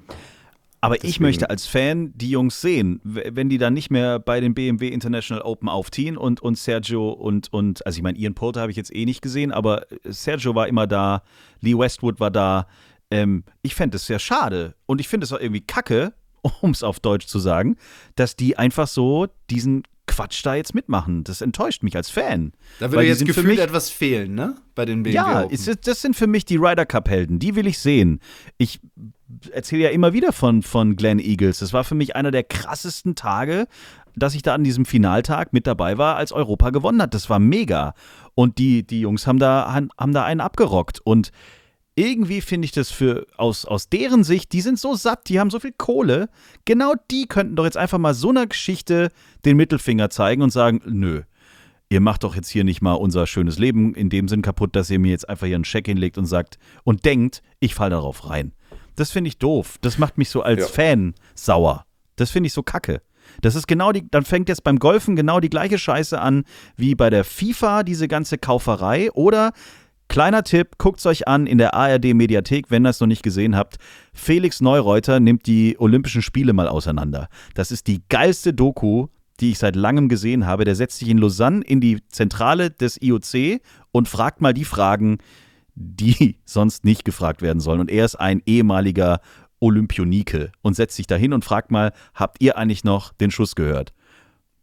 [0.80, 1.10] Aber Deswegen.
[1.10, 4.88] ich möchte als Fan die Jungs sehen, wenn die dann nicht mehr bei den BMW
[4.88, 8.76] International Open aufziehen und, und Sergio und, und, also ich meine, Ian Porter habe ich
[8.76, 11.22] jetzt eh nicht gesehen, aber Sergio war immer da,
[11.60, 12.68] Lee Westwood war da.
[13.10, 16.12] Ähm, ich fände es sehr schade und ich finde es auch irgendwie kacke,
[16.60, 17.76] um es auf Deutsch zu sagen,
[18.14, 21.22] dass die einfach so diesen Quatsch da jetzt mitmachen.
[21.22, 22.52] Das enttäuscht mich als Fan.
[22.80, 24.56] Da würde jetzt gefühlt etwas fehlen, ne?
[24.74, 27.38] Bei den BMW Ja, ist, das sind für mich die Ryder Cup Helden.
[27.38, 28.20] Die will ich sehen.
[28.56, 28.80] Ich
[29.52, 31.60] erzähle ja immer wieder von, von Glenn Eagles.
[31.60, 33.68] Das war für mich einer der krassesten Tage,
[34.16, 37.14] dass ich da an diesem Finaltag mit dabei war, als Europa gewonnen hat.
[37.14, 37.94] Das war mega.
[38.34, 41.00] Und die, die Jungs haben da, haben da einen abgerockt.
[41.04, 41.30] Und
[41.98, 45.50] irgendwie finde ich das für aus, aus deren Sicht, die sind so satt, die haben
[45.50, 46.28] so viel Kohle.
[46.64, 49.10] Genau die könnten doch jetzt einfach mal so einer Geschichte
[49.44, 51.22] den Mittelfinger zeigen und sagen: Nö,
[51.88, 54.90] ihr macht doch jetzt hier nicht mal unser schönes Leben in dem Sinn kaputt, dass
[54.90, 58.30] ihr mir jetzt einfach hier einen Scheck hinlegt und sagt und denkt, ich falle darauf
[58.30, 58.52] rein.
[58.94, 59.76] Das finde ich doof.
[59.80, 60.66] Das macht mich so als ja.
[60.66, 61.84] Fan sauer.
[62.14, 63.02] Das finde ich so kacke.
[63.40, 66.44] Das ist genau die, dann fängt jetzt beim Golfen genau die gleiche Scheiße an
[66.76, 69.12] wie bei der FIFA, diese ganze Kauferei.
[69.12, 69.52] Oder,
[70.08, 73.56] kleiner Tipp, guckt es euch an in der ARD-Mediathek, wenn ihr es noch nicht gesehen
[73.56, 73.76] habt.
[74.12, 77.28] Felix Neureuter nimmt die Olympischen Spiele mal auseinander.
[77.54, 79.08] Das ist die geilste Doku,
[79.40, 80.64] die ich seit langem gesehen habe.
[80.64, 83.60] Der setzt sich in Lausanne in die Zentrale des IOC
[83.92, 85.18] und fragt mal die Fragen,
[85.74, 87.80] die sonst nicht gefragt werden sollen.
[87.80, 89.20] Und er ist ein ehemaliger
[89.60, 93.92] Olympionike und setzt sich dahin und fragt mal, habt ihr eigentlich noch den Schuss gehört?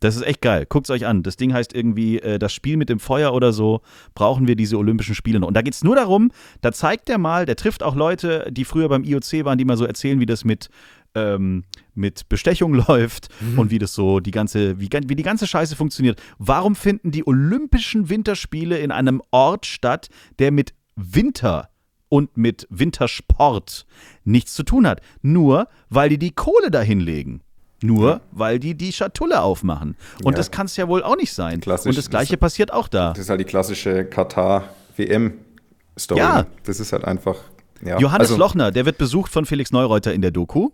[0.06, 0.68] Das ist echt geil.
[0.70, 1.24] Guckt es euch an.
[1.24, 3.82] Das Ding heißt irgendwie äh, das Spiel mit dem Feuer oder so.
[4.14, 5.48] Brauchen wir diese Olympischen Spiele noch?
[5.48, 8.66] Und da geht es nur darum, da zeigt der mal, der trifft auch Leute, die
[8.66, 10.70] früher beim IOC waren, die mal so erzählen, wie das mit,
[11.16, 11.64] ähm,
[11.96, 13.58] mit Bestechung läuft mhm.
[13.58, 16.22] und wie das so die ganze, wie, wie die ganze Scheiße funktioniert.
[16.38, 21.70] Warum finden die Olympischen Winterspiele in einem Ort statt, der mit Winter
[22.10, 23.88] und mit Wintersport
[24.24, 25.02] nichts zu tun hat.
[25.24, 27.42] Nur, weil die die Kohle dahin legen.
[27.82, 29.96] Nur, weil die die Schatulle aufmachen.
[30.24, 30.38] Und ja.
[30.38, 31.60] das kann es ja wohl auch nicht sein.
[31.60, 33.12] Klassisch, und das Gleiche das, passiert auch da.
[33.12, 36.20] Das ist halt die klassische Katar-WM-Story.
[36.20, 36.46] Ja.
[36.64, 37.38] Das ist halt einfach.
[37.84, 38.00] Ja.
[38.00, 40.70] Johannes also, Lochner, der wird besucht von Felix Neureuter in der Doku.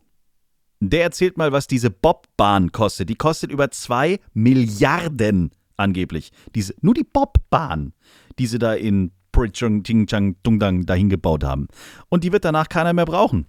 [0.80, 3.10] Der erzählt mal, was diese Bobbahn kostet.
[3.10, 6.32] Die kostet über zwei Milliarden angeblich.
[6.56, 7.94] Diese, nur die Bobbahn,
[8.40, 11.68] die sie da in Prichung, Ting Chang, Dungdang dahin gebaut haben.
[12.10, 13.48] Und die wird danach keiner mehr brauchen.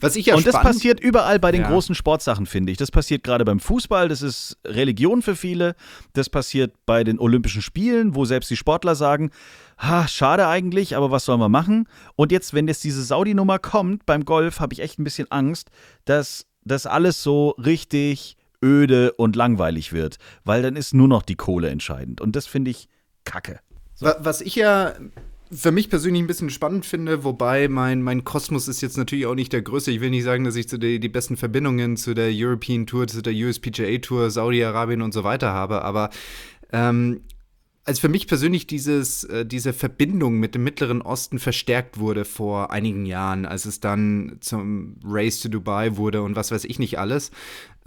[0.00, 1.68] Was ich ja Und das passiert überall bei den ja.
[1.68, 2.78] großen Sportsachen, finde ich.
[2.78, 5.74] Das passiert gerade beim Fußball, das ist Religion für viele.
[6.14, 9.30] Das passiert bei den Olympischen Spielen, wo selbst die Sportler sagen,
[9.78, 11.88] ha, schade eigentlich, aber was sollen wir machen?
[12.16, 15.70] Und jetzt, wenn jetzt diese Saudi-Nummer kommt beim Golf, habe ich echt ein bisschen Angst,
[16.04, 21.36] dass das alles so richtig öde und langweilig wird, weil dann ist nur noch die
[21.36, 22.20] Kohle entscheidend.
[22.20, 22.88] Und das finde ich
[23.24, 23.60] kacke.
[23.94, 24.06] So.
[24.18, 24.94] Was ich ja
[25.52, 29.34] für mich persönlich ein bisschen spannend finde, wobei mein, mein Kosmos ist jetzt natürlich auch
[29.34, 29.90] nicht der größte.
[29.90, 33.08] Ich will nicht sagen, dass ich zu der, die besten Verbindungen zu der European Tour,
[33.08, 36.10] zu der USPGA Tour, Saudi-Arabien und so weiter habe, aber
[36.72, 37.22] ähm,
[37.84, 42.70] als für mich persönlich dieses, äh, diese Verbindung mit dem Mittleren Osten verstärkt wurde vor
[42.70, 46.98] einigen Jahren, als es dann zum Race to Dubai wurde und was weiß ich nicht
[46.98, 47.32] alles,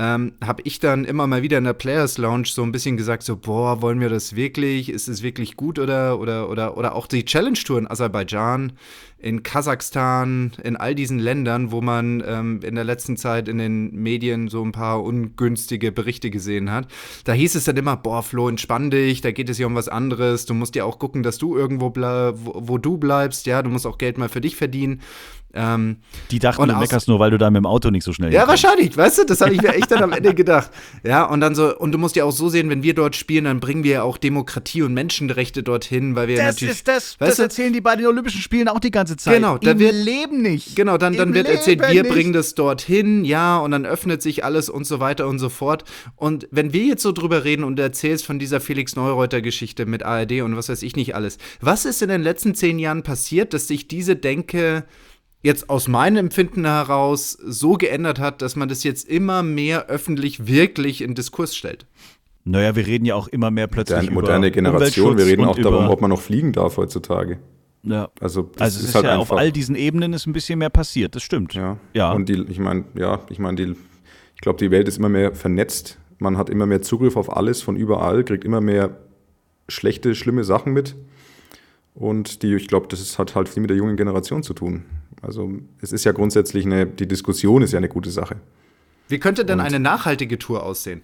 [0.03, 3.23] ähm, habe ich dann immer mal wieder in der Players Lounge so ein bisschen gesagt,
[3.23, 4.89] so, boah, wollen wir das wirklich?
[4.89, 8.73] Ist es wirklich gut oder, oder, oder, oder auch die Challenge-Tour in Aserbaidschan,
[9.17, 13.95] in Kasachstan, in all diesen Ländern, wo man ähm, in der letzten Zeit in den
[13.95, 16.87] Medien so ein paar ungünstige Berichte gesehen hat.
[17.23, 19.87] Da hieß es dann immer, boah, Flo, entspann dich, da geht es ja um was
[19.87, 20.45] anderes.
[20.45, 23.87] Du musst ja auch gucken, dass du irgendwo wo, wo du bleibst, ja, du musst
[23.87, 24.99] auch Geld mal für dich verdienen.
[25.55, 25.97] Ähm,
[26.31, 28.41] die dachten, du meckerst nur, weil du da mit dem Auto nicht so schnell Ja,
[28.41, 28.63] hinkommst.
[28.63, 30.71] wahrscheinlich, weißt du, das habe ich mir echt dann am Ende gedacht.
[31.03, 33.43] Ja, und dann so, und du musst ja auch so sehen, wenn wir dort spielen,
[33.45, 36.73] dann bringen wir ja auch Demokratie und Menschenrechte dorthin, weil wir das natürlich.
[36.73, 39.35] Ist das, das erzählen die bei den Olympischen Spielen auch die ganze Zeit.
[39.35, 40.75] Genau, da Im wird, Leben nicht.
[40.75, 42.11] Genau, dann, dann Im wird erzählt, Leben wir nicht.
[42.13, 45.83] bringen das dorthin, ja, und dann öffnet sich alles und so weiter und so fort.
[46.15, 50.01] Und wenn wir jetzt so drüber reden und du erzählst von dieser Felix Neureuter-Geschichte mit
[50.01, 53.53] ARD und was weiß ich nicht alles, was ist in den letzten zehn Jahren passiert,
[53.53, 54.85] dass sich diese Denke
[55.43, 60.47] jetzt aus meinem Empfinden heraus so geändert hat, dass man das jetzt immer mehr öffentlich
[60.47, 61.85] wirklich in Diskurs stellt?
[62.45, 65.17] Naja, wir reden ja auch immer mehr plötzlich moderne, über moderne Generation.
[65.17, 67.39] Wir reden auch über, darum, ob man noch fliegen darf heutzutage.
[67.83, 68.09] Ja.
[68.19, 70.33] Also, das also es ist, ist halt ja einfach, auf all diesen Ebenen ist ein
[70.33, 71.53] bisschen mehr passiert, das stimmt.
[71.53, 71.77] Ja.
[71.93, 72.11] ja.
[72.11, 73.75] Und die, ich meine, ja, ich meine, die,
[74.35, 75.99] ich glaube, die Welt ist immer mehr vernetzt.
[76.19, 78.97] Man hat immer mehr Zugriff auf alles von überall, kriegt immer mehr
[79.67, 80.95] schlechte, schlimme Sachen mit.
[81.95, 84.83] Und die, ich glaube, das ist, hat halt viel mit der jungen Generation zu tun.
[85.21, 85.51] Also
[85.81, 88.37] es ist ja grundsätzlich eine, die Diskussion ist ja eine gute Sache.
[89.07, 91.03] Wie könnte denn Und- eine nachhaltige Tour aussehen?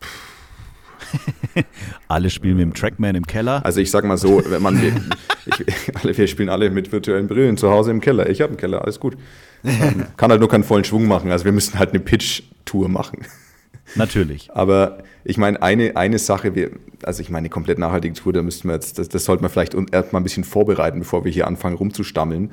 [2.08, 3.64] Alle spielen mit dem Trackman im Keller.
[3.64, 4.80] Also ich sag mal so, wenn man,
[5.46, 8.28] ich, alle, wir spielen alle mit virtuellen Brillen zu Hause im Keller.
[8.28, 9.16] Ich habe einen Keller, alles gut.
[9.64, 11.30] Ähm, Kann halt nur keinen vollen Schwung machen.
[11.30, 13.24] Also wir müssen halt eine Pitch-Tour machen.
[13.96, 14.50] Natürlich.
[14.52, 16.70] Aber ich meine, eine, eine Sache, wir,
[17.02, 19.50] also ich meine, eine komplett nachhaltige Tour, da müssten wir jetzt, das, das sollte man
[19.50, 22.52] vielleicht erstmal ein bisschen vorbereiten, bevor wir hier anfangen rumzustammeln.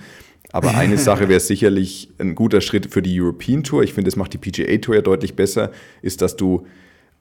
[0.51, 3.83] Aber eine Sache wäre sicherlich ein guter Schritt für die European Tour.
[3.83, 5.71] Ich finde, das macht die PGA Tour ja deutlich besser,
[6.01, 6.65] ist, dass du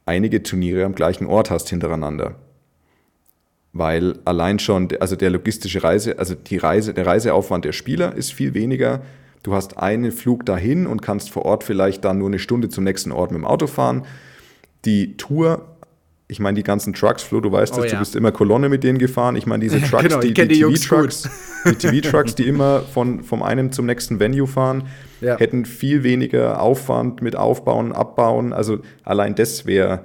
[0.04, 2.36] einige Turniere am gleichen Ort hast hintereinander.
[3.72, 8.32] Weil allein schon, also der logistische Reise, also die Reise, der Reiseaufwand der Spieler ist
[8.32, 9.02] viel weniger.
[9.46, 12.82] Du hast einen Flug dahin und kannst vor Ort vielleicht dann nur eine Stunde zum
[12.82, 14.02] nächsten Ort mit dem Auto fahren.
[14.84, 15.76] Die Tour,
[16.26, 17.96] ich meine, die ganzen Trucks, Flo, du weißt Oh es, ja.
[17.96, 19.36] du bist immer Kolonne mit denen gefahren.
[19.36, 21.30] Ich meine, diese Trucks, Genau, die, die die TV-Trucks,
[21.64, 24.88] die TV-Trucks, die immer von, vom einem zum nächsten Venue fahren,
[25.20, 25.38] Ja.
[25.38, 28.52] hätten viel weniger Aufwand mit Aufbauen, Abbauen.
[28.52, 30.04] Also allein das wäre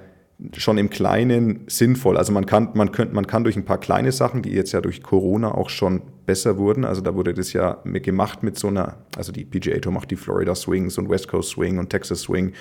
[0.57, 2.17] schon im Kleinen sinnvoll.
[2.17, 4.81] Also man kann, man, könnt, man kann durch ein paar kleine Sachen, die jetzt ja
[4.81, 8.97] durch Corona auch schon besser wurden, also da wurde das ja gemacht mit so einer,
[9.17, 12.53] also die PGA Tour macht die Florida Swings und West Coast Swing und Texas Swing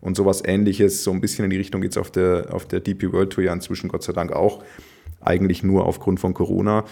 [0.00, 1.04] und sowas ähnliches.
[1.04, 3.44] So ein bisschen in die Richtung geht es auf der, auf der DP World Tour
[3.44, 4.64] ja inzwischen Gott sei Dank auch.
[5.20, 6.84] Eigentlich nur aufgrund von Corona.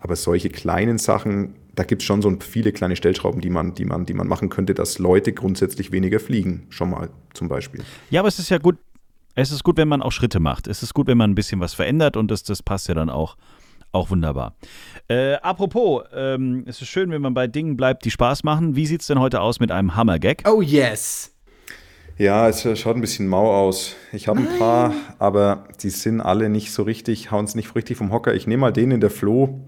[0.00, 3.84] Aber solche kleinen Sachen, da gibt es schon so viele kleine Stellschrauben, die man, die,
[3.84, 6.66] man, die man machen könnte, dass Leute grundsätzlich weniger fliegen.
[6.68, 7.82] Schon mal zum Beispiel.
[8.10, 8.76] Ja, aber es ist ja gut,
[9.34, 10.66] es ist gut, wenn man auch Schritte macht.
[10.66, 13.10] Es ist gut, wenn man ein bisschen was verändert und das, das passt ja dann
[13.10, 13.36] auch,
[13.92, 14.54] auch wunderbar.
[15.08, 18.76] Äh, apropos, ähm, es ist schön, wenn man bei Dingen bleibt, die Spaß machen.
[18.76, 20.44] Wie sieht es denn heute aus mit einem Hammer-Gag?
[20.48, 21.34] Oh yes.
[22.18, 23.94] Ja, es schaut ein bisschen mau aus.
[24.12, 27.96] Ich habe ein paar, aber die sind alle nicht so richtig, hauen es nicht richtig
[27.96, 28.34] vom Hocker.
[28.34, 29.60] Ich nehme mal den, den der Flo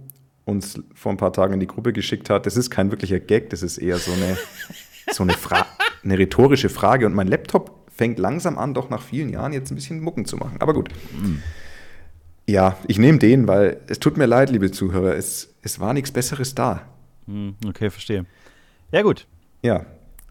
[0.44, 2.46] uns vor ein paar Tagen in die Gruppe geschickt hat.
[2.46, 4.36] Das ist kein wirklicher Gag, das ist eher so eine,
[5.12, 5.64] so eine, Fra
[6.02, 7.06] eine rhetorische Frage.
[7.06, 10.38] Und mein Laptop fängt langsam an, doch nach vielen Jahren jetzt ein bisschen Mucken zu
[10.38, 10.56] machen.
[10.60, 10.88] Aber gut.
[12.46, 16.10] Ja, ich nehme den, weil es tut mir leid, liebe Zuhörer, es, es war nichts
[16.10, 16.80] Besseres da.
[17.26, 18.24] Hm, okay, verstehe.
[18.90, 19.26] Ja, gut.
[19.60, 19.84] Ja,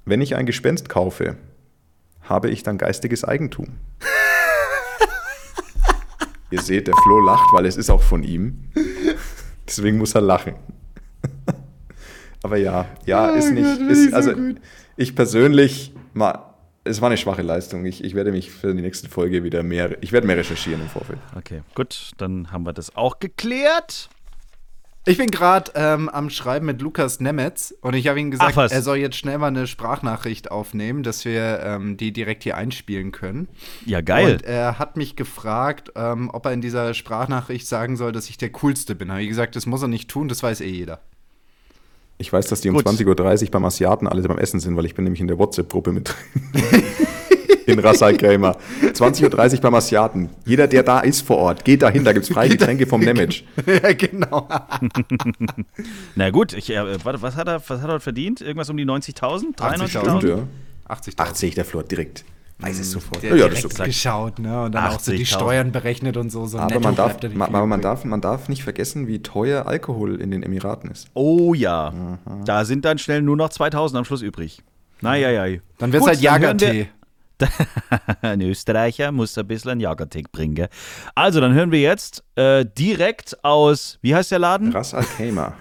[0.03, 1.38] wenn ich ein Gespenst kaufe,
[2.23, 3.67] habe ich dann geistiges Eigentum.
[6.49, 8.63] Ihr seht, der Flo lacht, weil es ist auch von ihm.
[9.67, 10.55] Deswegen muss er lachen.
[12.41, 13.79] Aber ja, ja, ist nicht.
[13.79, 14.34] Ist, also,
[14.97, 16.48] ich persönlich, mal,
[16.89, 17.86] es war eine schwache Leistung.
[17.86, 20.89] Ich, ich werde mich für die nächste Folge wieder mehr, ich werde mehr recherchieren im
[20.89, 21.19] Vorfeld.
[21.36, 24.10] Okay, gut, dann haben wir das auch geklärt.
[25.06, 28.69] Ich bin gerade ähm, am Schreiben mit Lukas Nemetz und ich habe ihm gesagt, Ach
[28.69, 33.12] er soll jetzt schnell mal eine Sprachnachricht aufnehmen, dass wir ähm, die direkt hier einspielen
[33.12, 33.47] können.
[33.86, 34.34] Ja, geil.
[34.34, 38.38] Und er hat mich gefragt, ähm, ob er in dieser Sprachnachricht sagen soll, dass ich
[38.38, 39.10] der Coolste bin.
[39.10, 40.99] Habe ich gesagt, das muss er nicht tun, das weiß eh jeder.
[42.21, 42.86] Ich weiß, dass die um Gut.
[42.86, 45.93] 20.30 Uhr beim Asiaten alle beim Essen sind, weil ich bin nämlich in der WhatsApp-Gruppe
[45.93, 46.84] mit drin.
[47.65, 48.58] in Rassal Krämer.
[48.82, 50.29] 20.30 Uhr beim Asiaten.
[50.45, 53.43] Jeder, der da ist vor Ort, geht dahin, da gibt es freie Getränke vom Nemec.
[53.65, 54.49] ja, genau.
[56.15, 58.41] Na gut, ich, äh, warte, was hat er, was hat er verdient?
[58.41, 59.55] Irgendwas um die 90.000?
[59.55, 59.55] 80.000.
[59.55, 59.88] 93.000?
[59.88, 60.93] Stimmt, ja.
[60.93, 61.19] 80.000.
[61.19, 62.25] 80, der Flor direkt.
[62.61, 63.23] Weiß es sofort.
[63.23, 63.89] Der Ja, ja, direkt das ist okay.
[63.89, 64.63] geschaut, ne?
[64.63, 65.25] Und dann auch so die 80.000.
[65.35, 66.45] Steuern berechnet und so.
[66.45, 69.07] so Aber man darf, bleibt nicht ma- viel aber man darf, man darf nicht vergessen,
[69.07, 71.07] wie teuer Alkohol in den Emiraten ist.
[71.13, 71.93] Oh ja,
[72.45, 74.61] da sind dann schnell nur noch 2000 am Schluss übrig.
[75.01, 75.57] Naja, ja.
[75.77, 76.89] Dann wird es halt Jagertee.
[78.21, 80.55] Ein Österreicher muss ein bisschen einen Jagertee bringen.
[80.55, 80.67] gell?
[81.15, 84.73] Also, dann hören wir jetzt äh, direkt aus, wie heißt der Laden?
[84.73, 85.53] Ras Al Khaimah.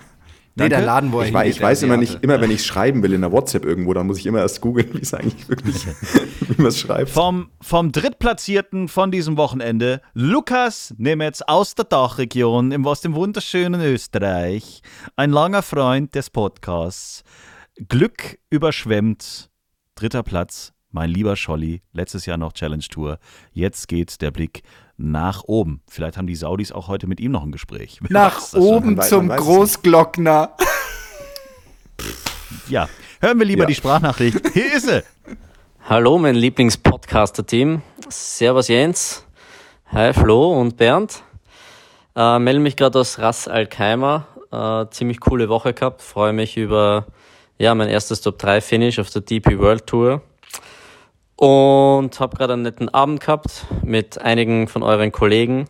[0.59, 0.87] Nee, der Danke.
[0.87, 2.12] Laden, wo er Ich, weiß, hingeht, ich weiß immer Asiate.
[2.12, 4.61] nicht, immer wenn ich schreiben will in der WhatsApp irgendwo, dann muss ich immer erst
[4.61, 5.87] googeln, wie es eigentlich wirklich,
[6.40, 7.11] wie man es schreibt.
[7.11, 13.81] Vom, vom Drittplatzierten von diesem Wochenende, Lukas Nemetz aus der Dachregion im, aus dem wunderschönen
[13.81, 14.83] Österreich.
[15.16, 17.23] Ein langer Freund des Podcasts.
[17.88, 19.51] Glück überschwemmt.
[19.94, 21.83] Dritter Platz, mein lieber Scholli.
[21.92, 23.18] Letztes Jahr noch Challenge Tour.
[23.53, 24.62] Jetzt geht der Blick
[24.98, 25.80] nach oben.
[25.88, 27.98] Vielleicht haben die Saudis auch heute mit ihm noch ein Gespräch.
[28.02, 28.61] Wer Nach schon?
[28.61, 30.52] oben weiß- zum Großglockner.
[32.68, 32.88] Ja,
[33.20, 33.66] hören wir lieber Ja.
[33.66, 34.40] die Sprachnachricht.
[34.52, 35.02] Hier ist sie.
[35.88, 37.80] Hallo, mein Lieblingspodcaster-Team.
[38.08, 39.24] Servus Jens.
[39.92, 41.22] Hi Flo und Bernd.
[42.14, 44.26] Äh, melde mich gerade aus Ras Al Khaimah.
[44.50, 46.02] Äh, ziemlich coole Woche gehabt.
[46.02, 47.06] Freue mich über
[47.58, 50.22] ja, mein erstes Top 3 Finish auf der DP World Tour.
[51.38, 55.68] Und habe gerade einen netten Abend gehabt mit einigen von euren Kollegen.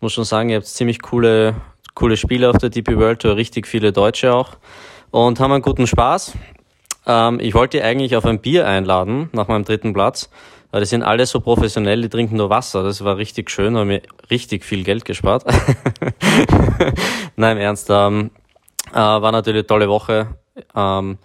[0.00, 1.54] Muss schon sagen, ihr habt ziemlich coole,
[1.94, 4.56] coole Spiele auf der DP World Tour, richtig viele Deutsche auch.
[5.12, 6.32] Und haben einen guten Spaß.
[7.06, 10.30] Ähm, ich wollte die eigentlich auf ein Bier einladen nach meinem dritten Platz,
[10.72, 12.82] weil die sind alle so professionell, die trinken nur Wasser.
[12.82, 15.44] Das war richtig schön, haben mir richtig viel Geld gespart.
[17.36, 17.86] Nein, im Ernst.
[17.88, 18.32] Ähm,
[18.92, 20.26] äh, war natürlich eine tolle Woche.
[20.74, 21.18] Ähm,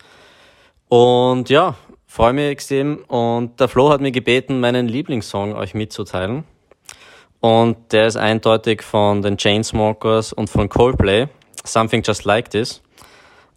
[0.90, 1.74] und ja,
[2.10, 2.98] freue mich extrem.
[3.08, 6.44] Und der Flo hat mir gebeten, meinen Lieblingssong euch mitzuteilen.
[7.40, 11.28] Und der ist eindeutig von den Chainsmokers und von Coldplay.
[11.64, 12.82] Something Just Like This.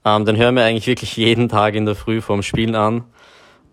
[0.04, 3.04] Ähm, den hören wir eigentlich wirklich jeden Tag in der Früh vorm Spielen an.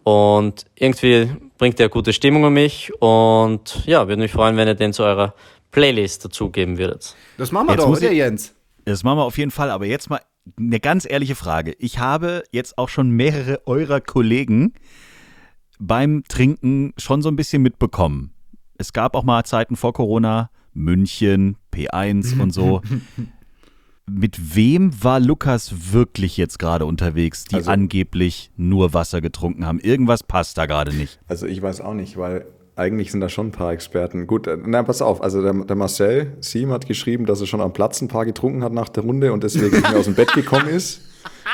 [0.04, 2.92] Und irgendwie bringt er gute Stimmung um mich.
[3.00, 5.36] Und ja, würde mich freuen, wenn ihr den zu eurer
[5.72, 7.16] Playlist dazugeben würdet.
[7.38, 8.56] Das machen wir Jetzt doch, muss oder Jens?
[8.86, 9.70] Das machen wir auf jeden Fall.
[9.70, 10.22] Aber jetzt mal
[10.58, 11.74] eine ganz ehrliche Frage.
[11.80, 14.74] Ich habe jetzt auch schon mehrere eurer Kollegen
[15.80, 18.32] beim Trinken schon so ein bisschen mitbekommen.
[18.78, 22.82] Es gab auch mal Zeiten vor Corona, München, P1 und so.
[24.10, 29.80] Mit wem war Lukas wirklich jetzt gerade unterwegs, die Also- angeblich nur Wasser getrunken haben?
[29.80, 31.20] Irgendwas passt da gerade nicht.
[31.28, 32.46] Also ich weiß auch nicht, weil
[32.80, 34.26] eigentlich sind da schon ein paar Experten.
[34.26, 37.62] Gut, äh, na pass auf, also der, der Marcel Siem hat geschrieben, dass er schon
[37.62, 40.16] am Platz ein paar getrunken hat nach der Runde und deswegen nicht mehr aus dem
[40.16, 41.02] Bett gekommen ist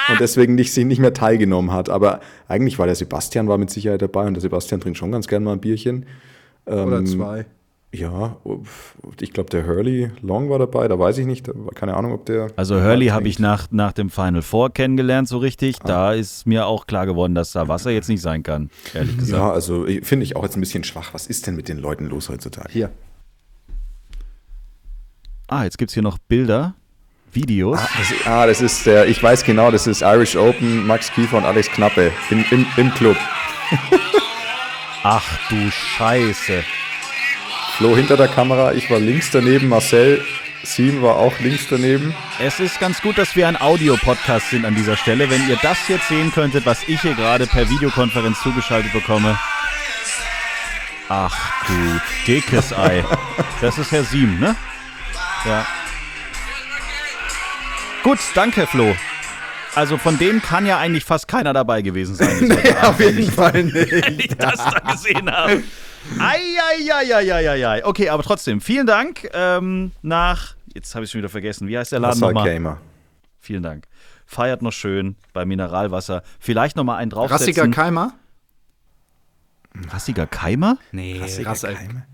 [0.09, 1.89] und deswegen nicht, sich nicht mehr teilgenommen hat.
[1.89, 5.27] Aber eigentlich war der Sebastian war mit Sicherheit dabei und der Sebastian trinkt schon ganz
[5.27, 6.05] gerne mal ein Bierchen.
[6.65, 7.45] Oder Ähm, zwei.
[7.99, 8.37] Ja,
[9.21, 12.47] ich glaube, der Hurley Long war dabei, da weiß ich nicht, keine Ahnung, ob der.
[12.55, 15.77] Also Hurley habe ich nach, nach dem Final Four kennengelernt, so richtig.
[15.79, 19.41] Da ist mir auch klar geworden, dass da Wasser jetzt nicht sein kann, ehrlich gesagt.
[19.41, 21.13] Ja, also ich- finde ich auch jetzt ein bisschen schwach.
[21.13, 22.69] Was ist denn mit den Leuten los heutzutage?
[22.71, 22.89] Hier.
[25.47, 26.73] Ah, jetzt gibt es hier noch Bilder,
[27.31, 27.79] Videos.
[27.79, 31.45] Das, ah, das ist der, ich weiß genau, das ist Irish Open, Max Kiefer und
[31.45, 33.15] Alex Knappe im, im, im Club.
[35.03, 36.63] Ach du Scheiße.
[37.77, 40.23] Flo hinter der Kamera, ich war links daneben, Marcel
[40.63, 42.15] Siem war auch links daneben.
[42.39, 45.29] Es ist ganz gut, dass wir ein Audiopodcast sind an dieser Stelle.
[45.29, 49.37] Wenn ihr das jetzt sehen könntet, was ich hier gerade per Videokonferenz zugeschaltet bekomme.
[51.07, 51.35] Ach
[51.67, 53.03] du dickes Ei.
[53.61, 54.55] Das ist Herr Siem, ne?
[55.45, 55.65] Ja.
[58.03, 58.95] Gut, danke Flo.
[59.75, 62.51] Also von denen kann ja eigentlich fast keiner dabei gewesen sein.
[62.51, 63.75] Abend, Auf jeden Fall nicht.
[63.91, 65.63] wenn ich das da gesehen habe.
[66.19, 67.85] Eieieiei.
[67.85, 71.91] Okay, aber trotzdem, vielen Dank ähm, nach, jetzt habe ich schon wieder vergessen, wie heißt
[71.91, 72.45] der Laden nochmal?
[72.49, 72.79] Gamer.
[73.39, 73.87] Vielen Dank.
[74.25, 76.23] Feiert noch schön bei Mineralwasser.
[76.39, 77.71] Vielleicht nochmal einen Rassiger draufsetzen.
[77.71, 78.13] Keimer?
[79.89, 80.77] Rassiger Keimer?
[80.91, 81.75] Nee, Rassiger Rassel.
[81.75, 82.05] Keime.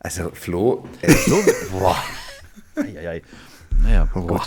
[0.00, 1.14] Also Flo, äh,
[1.70, 1.96] Boah.
[2.76, 3.22] Eieiei.
[3.82, 4.42] Naja, gut.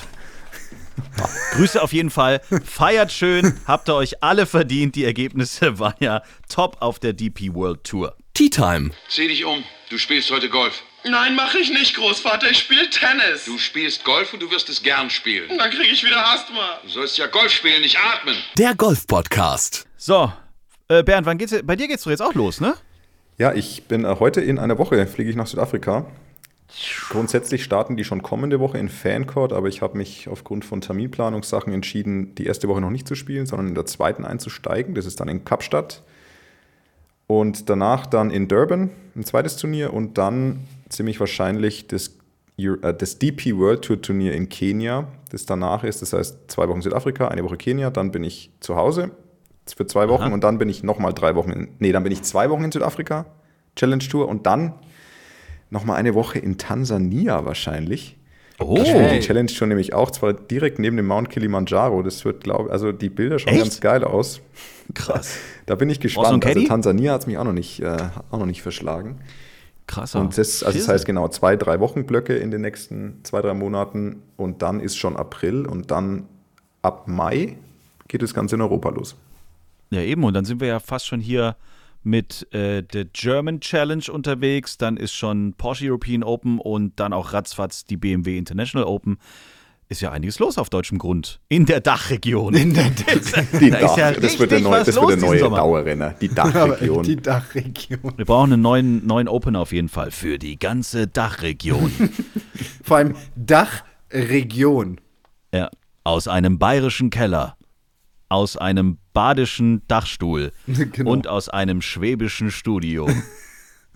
[1.53, 2.41] Grüße auf jeden Fall.
[2.63, 3.53] Feiert schön.
[3.65, 4.95] Habt ihr euch alle verdient.
[4.95, 8.15] Die Ergebnisse waren ja top auf der DP World Tour.
[8.35, 8.91] Tea Time.
[9.07, 9.63] Zieh dich um.
[9.89, 10.83] Du spielst heute Golf.
[11.05, 12.51] Nein, mache ich nicht, Großvater.
[12.51, 13.45] Ich spiele Tennis.
[13.45, 15.57] Du spielst Golf und du wirst es gern spielen.
[15.57, 16.79] Dann kriege ich wieder Asthma.
[16.83, 18.35] Du sollst ja Golf spielen, nicht atmen.
[18.57, 19.87] Der Golf Podcast.
[19.95, 20.33] So,
[20.89, 22.75] äh, Bernd, wann geht's, bei dir geht's doch jetzt auch los, ne?
[23.37, 26.05] ja, ich bin äh, heute in einer Woche, fliege ich nach Südafrika.
[27.09, 31.71] Grundsätzlich starten die schon kommende Woche in Fancourt, aber ich habe mich aufgrund von Terminplanungssachen
[31.71, 34.93] entschieden, die erste Woche noch nicht zu spielen, sondern in der zweiten einzusteigen.
[34.93, 36.01] Das ist dann in Kapstadt.
[37.27, 42.17] Und danach dann in Durban ein zweites Turnier und dann ziemlich wahrscheinlich das,
[42.57, 46.01] äh, das DP World Tour Turnier in Kenia, das danach ist.
[46.01, 49.11] Das heißt zwei Wochen Südafrika, eine Woche Kenia, dann bin ich zu Hause
[49.75, 52.21] für zwei Wochen und dann bin ich nochmal drei Wochen, in, nee, dann bin ich
[52.21, 53.25] zwei Wochen in Südafrika,
[53.75, 54.73] Challenge Tour und dann
[55.71, 58.17] nochmal eine Woche in Tansania wahrscheinlich.
[58.59, 62.01] Oh, Die Challenge schon nämlich auch, zwar direkt neben dem Mount Kilimanjaro.
[62.03, 63.63] Das wird, glaube also die Bilder schauen Echt?
[63.63, 64.41] ganz geil aus.
[64.93, 65.37] krass.
[65.65, 66.45] Da bin ich gespannt.
[66.45, 66.65] Also?
[66.65, 67.97] Tansania hat es mich auch noch nicht, äh,
[68.31, 69.19] auch noch nicht verschlagen.
[69.87, 70.19] Krasser.
[70.19, 74.23] Und das, also das heißt genau zwei, drei Wochenblöcke in den nächsten zwei, drei Monaten
[74.35, 76.27] und dann ist schon April und dann
[76.81, 77.57] ab Mai
[78.07, 79.15] geht das Ganze in Europa los.
[79.91, 80.23] Ja, eben.
[80.23, 81.55] Und dann sind wir ja fast schon hier
[82.05, 84.77] mit äh, der German Challenge unterwegs.
[84.77, 89.17] Dann ist schon Porsche European Open und dann auch ratzfatz die BMW International Open.
[89.87, 91.39] Ist ja einiges los auf deutschem Grund.
[91.47, 92.55] In der Dachregion.
[92.55, 95.39] In der Die Da ist ja das wird der neue, das wird der neue.
[95.41, 97.03] Dauerrenner, die Dachregion.
[97.03, 98.13] die Dachregion.
[98.17, 101.91] Wir brauchen einen neuen, neuen Opener auf jeden Fall für die ganze Dachregion.
[102.83, 104.99] Vor allem Dachregion.
[105.53, 105.69] ja.
[106.03, 107.57] Aus einem bayerischen Keller,
[108.29, 111.09] aus einem badischen Dachstuhl Genau.
[111.11, 113.09] und aus einem schwäbischen Studio.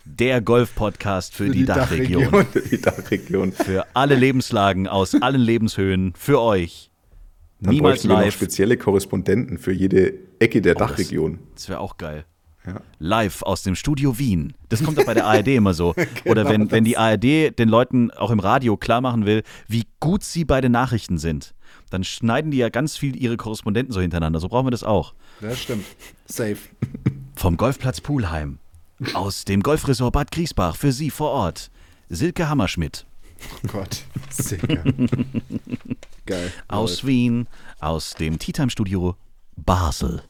[0.06, 2.24] Der Golf-Podcast für, Für die, die Dachregion.
[2.32, 2.64] Dachregion.
[2.72, 3.52] die Dachregion.
[3.52, 6.14] Für alle Lebenslagen aus allen Lebenshöhen.
[6.18, 6.90] Für euch.
[7.60, 8.34] Dann Niemals bräuchten wir noch live.
[8.34, 11.38] spezielle Korrespondenten für jede Ecke der Oh, das- Dachregion.
[11.54, 12.26] Das wäre auch geil.
[12.66, 12.82] Ja.
[12.98, 14.54] Live aus dem Studio Wien.
[14.70, 15.90] Das kommt doch bei der ARD immer so.
[16.26, 17.24] Oder Genau wenn, wenn die ARD
[17.60, 21.54] den Leuten auch im Radio klar machen will, wie gut sie bei den Nachrichten sind,
[21.90, 24.40] dann schneiden die ja ganz viel ihre Korrespondenten so hintereinander.
[24.40, 25.14] So brauchen wir das auch.
[25.42, 25.86] Das stimmt.
[26.26, 26.58] Safe.
[27.36, 28.60] Vom Golfplatz Pulheim.
[29.14, 31.72] Aus dem Golfresort Bad Griesbach für Sie vor Ort.
[32.10, 33.06] Silke Hammerschmidt.
[33.42, 34.04] Oh Gott.
[34.30, 34.84] Sicher.
[36.26, 36.52] Geil.
[36.68, 37.48] Aus Wien.
[37.80, 39.16] Aus dem Tea Time Studio
[39.56, 40.24] Basel.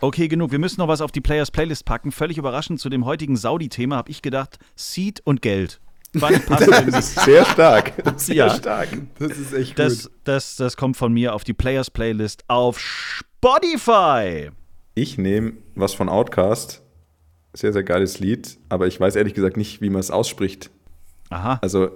[0.00, 0.50] Okay, genug.
[0.50, 2.10] Wir müssen noch was auf die Players Playlist packen.
[2.10, 5.80] Völlig überraschend zu dem heutigen Saudi-Thema habe ich gedacht, Seed und Geld.
[6.18, 7.00] Fand passend irgendwie.
[7.02, 7.92] Sehr stark.
[8.16, 8.50] Sehr Ja.
[8.50, 8.88] stark.
[9.18, 10.12] Das ist echt Das, gut.
[10.24, 14.50] das, das kommt von mir auf die Players Playlist auf Spotify.
[14.94, 16.82] Ich nehme was von Outcast.
[17.52, 20.70] Sehr, sehr geiles Lied, aber ich weiß ehrlich gesagt nicht, wie man es ausspricht.
[21.30, 21.58] Aha.
[21.62, 21.90] Also,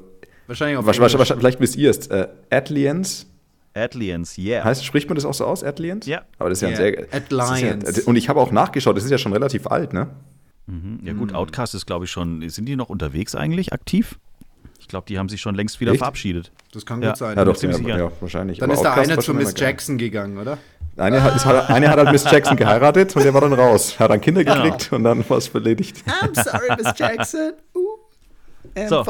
[0.49, 1.33] Wahrscheinlich auf wahrscheinlich, Englisch.
[1.39, 2.07] vielleicht wisst ihr es.
[2.09, 3.27] Äh, Atlians,
[3.73, 4.65] Atlians, yeah.
[4.65, 6.07] heißt, spricht man das auch so aus, Atlians?
[6.07, 6.23] Ja.
[6.39, 6.93] Aber das ist ja ein Ja, sehr.
[6.93, 7.97] das ist Atlians.
[7.99, 10.11] Ja, und ich habe auch nachgeschaut, das ist ja schon relativ alt, ne?
[11.03, 14.19] Ja gut, Outcast ist glaube ich schon, sind die noch unterwegs eigentlich, aktiv?
[14.81, 15.99] Ich glaube, die haben sich schon längst wieder Echt?
[16.01, 16.53] verabschiedet.
[16.73, 17.11] Das kann Ja.
[17.11, 17.37] gut sein.
[17.37, 18.59] Ja, doch, ziemlich ja, ja, wahrscheinlich.
[18.59, 19.55] Dann Aber ist der Outkast eine war zu Miss.
[19.57, 20.59] Jackson gegangen, oder?
[20.97, 23.99] Eine hat, halt- eine hat halt Miss Jackson geheiratet und der war dann raus.
[23.99, 24.63] Hat dann Kinder Genau.
[24.63, 26.03] gekriegt und dann war es erledigt.
[26.07, 27.53] I'm sorry, Miss Jackson.
[27.75, 27.81] Uh,
[28.89, 29.05] So.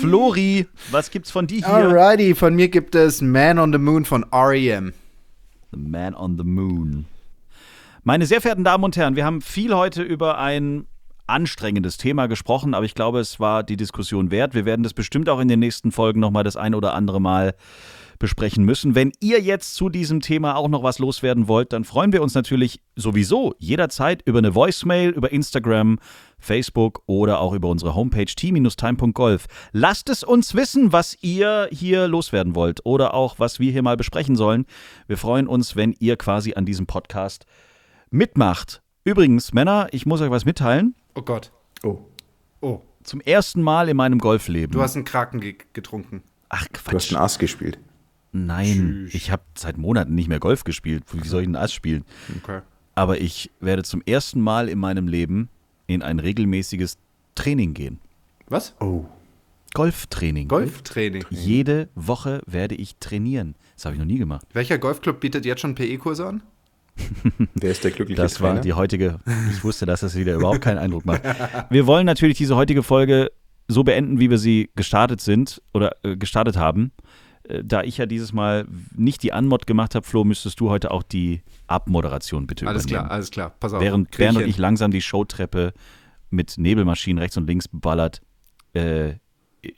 [0.00, 1.68] Flori, was gibt's von dir hier?
[1.68, 4.92] Alrighty, von mir gibt es Man on the Moon von R.E.M.
[5.72, 7.06] The Man on the Moon.
[8.06, 10.86] Meine sehr verehrten Damen und Herren, wir haben viel heute über ein
[11.26, 14.54] anstrengendes Thema gesprochen, aber ich glaube, es war die Diskussion wert.
[14.54, 17.56] Wir werden das bestimmt auch in den nächsten Folgen nochmal das ein oder andere Mal
[18.20, 18.94] besprechen müssen.
[18.94, 22.32] Wenn ihr jetzt zu diesem Thema auch noch was loswerden wollt, dann freuen wir uns
[22.34, 25.98] natürlich sowieso jederzeit über eine Voicemail, über Instagram,
[26.38, 29.46] Facebook oder auch über unsere Homepage t-time.golf.
[29.72, 33.96] Lasst es uns wissen, was ihr hier loswerden wollt oder auch was wir hier mal
[33.96, 34.64] besprechen sollen.
[35.08, 37.46] Wir freuen uns, wenn ihr quasi an diesem Podcast
[38.10, 38.82] mitmacht.
[39.04, 40.94] Übrigens, Männer, ich muss euch was mitteilen.
[41.14, 41.52] Oh Gott.
[41.82, 42.00] Oh,
[42.60, 44.72] Oh, Zum ersten Mal in meinem Golfleben.
[44.72, 46.22] du hast einen Kraken ge getrunken.
[46.48, 47.12] Ach du hast Quatsch.
[47.14, 47.78] einen Ass gespielt.
[48.32, 51.04] Nein, ich habe seit Monaten nicht mehr Golf gespielt.
[51.12, 52.04] Wie soll ich denn Ass spielen?
[52.42, 52.60] Okay.
[52.94, 55.48] Aber ich werde zum ersten Mal in meinem Leben
[55.86, 56.96] in ein regelmäßiges
[57.34, 58.00] Training gehen.
[58.48, 58.74] Was?
[58.80, 59.04] Oh.
[59.74, 60.48] Golftraining.
[60.48, 61.24] Golftraining.
[61.30, 63.54] Jede Woche werde ich trainieren.
[63.74, 64.46] Das habe ich noch nie gemacht.
[64.54, 66.42] Welcher Golfclub bietet jetzt schon PE-Kurse an?
[67.54, 68.60] Wer ist der glückliche Das war Trainer?
[68.62, 69.18] die heutige.
[69.50, 71.22] Ich wusste, dass das wieder überhaupt keinen Eindruck macht.
[71.70, 73.30] Wir wollen natürlich diese heutige Folge
[73.68, 76.92] so beenden, wie wir sie gestartet sind oder äh, gestartet haben.
[77.48, 80.90] Äh, da ich ja dieses Mal nicht die Anmod gemacht habe, Flo, müsstest du heute
[80.90, 83.04] auch die Abmoderation bitte Alles übernehmen.
[83.06, 83.54] klar, alles klar.
[83.58, 83.80] Pass auf.
[83.80, 85.72] Während Krieg Bernd und ich langsam die Showtreppe
[86.30, 88.20] mit Nebelmaschinen rechts und links beballert
[88.74, 89.14] äh,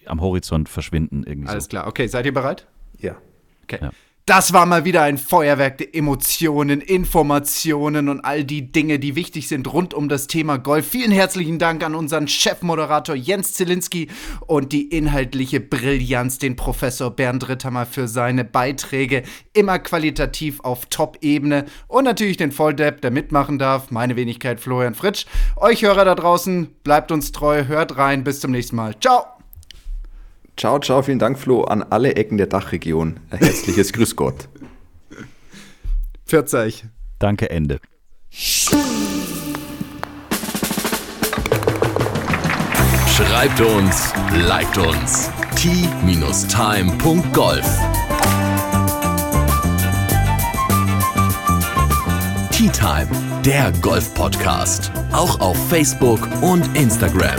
[0.06, 1.68] am Horizont verschwinden irgendwie Alles so.
[1.70, 1.86] klar.
[1.86, 2.66] Okay, seid ihr bereit?
[2.98, 3.16] Ja.
[3.62, 3.78] Okay.
[3.82, 3.90] Ja.
[4.28, 9.48] Das war mal wieder ein Feuerwerk der Emotionen, Informationen und all die Dinge, die wichtig
[9.48, 10.86] sind rund um das Thema Golf.
[10.86, 14.08] Vielen herzlichen Dank an unseren Chefmoderator Jens Zielinski
[14.46, 19.22] und die inhaltliche Brillanz, den Professor Bernd Ritthammer für seine Beiträge.
[19.54, 21.64] Immer qualitativ auf Top-Ebene.
[21.86, 23.90] Und natürlich den Volldepp, der mitmachen darf.
[23.90, 25.24] Meine Wenigkeit Florian Fritsch.
[25.56, 28.24] Euch Hörer da draußen, bleibt uns treu, hört rein.
[28.24, 28.94] Bis zum nächsten Mal.
[29.00, 29.37] Ciao!
[30.58, 33.20] Ciao, ciao, vielen Dank, Flo, an alle Ecken der Dachregion.
[33.30, 34.48] Ein herzliches Grüß Gott.
[36.26, 36.84] 40.
[37.20, 37.78] Danke, Ende.
[43.06, 44.12] Schreibt uns,
[44.48, 45.30] liked uns.
[45.54, 46.46] t-time.golf
[52.50, 53.08] Tea Time,
[53.44, 54.90] der Golf-Podcast.
[55.12, 57.38] Auch auf Facebook und Instagram.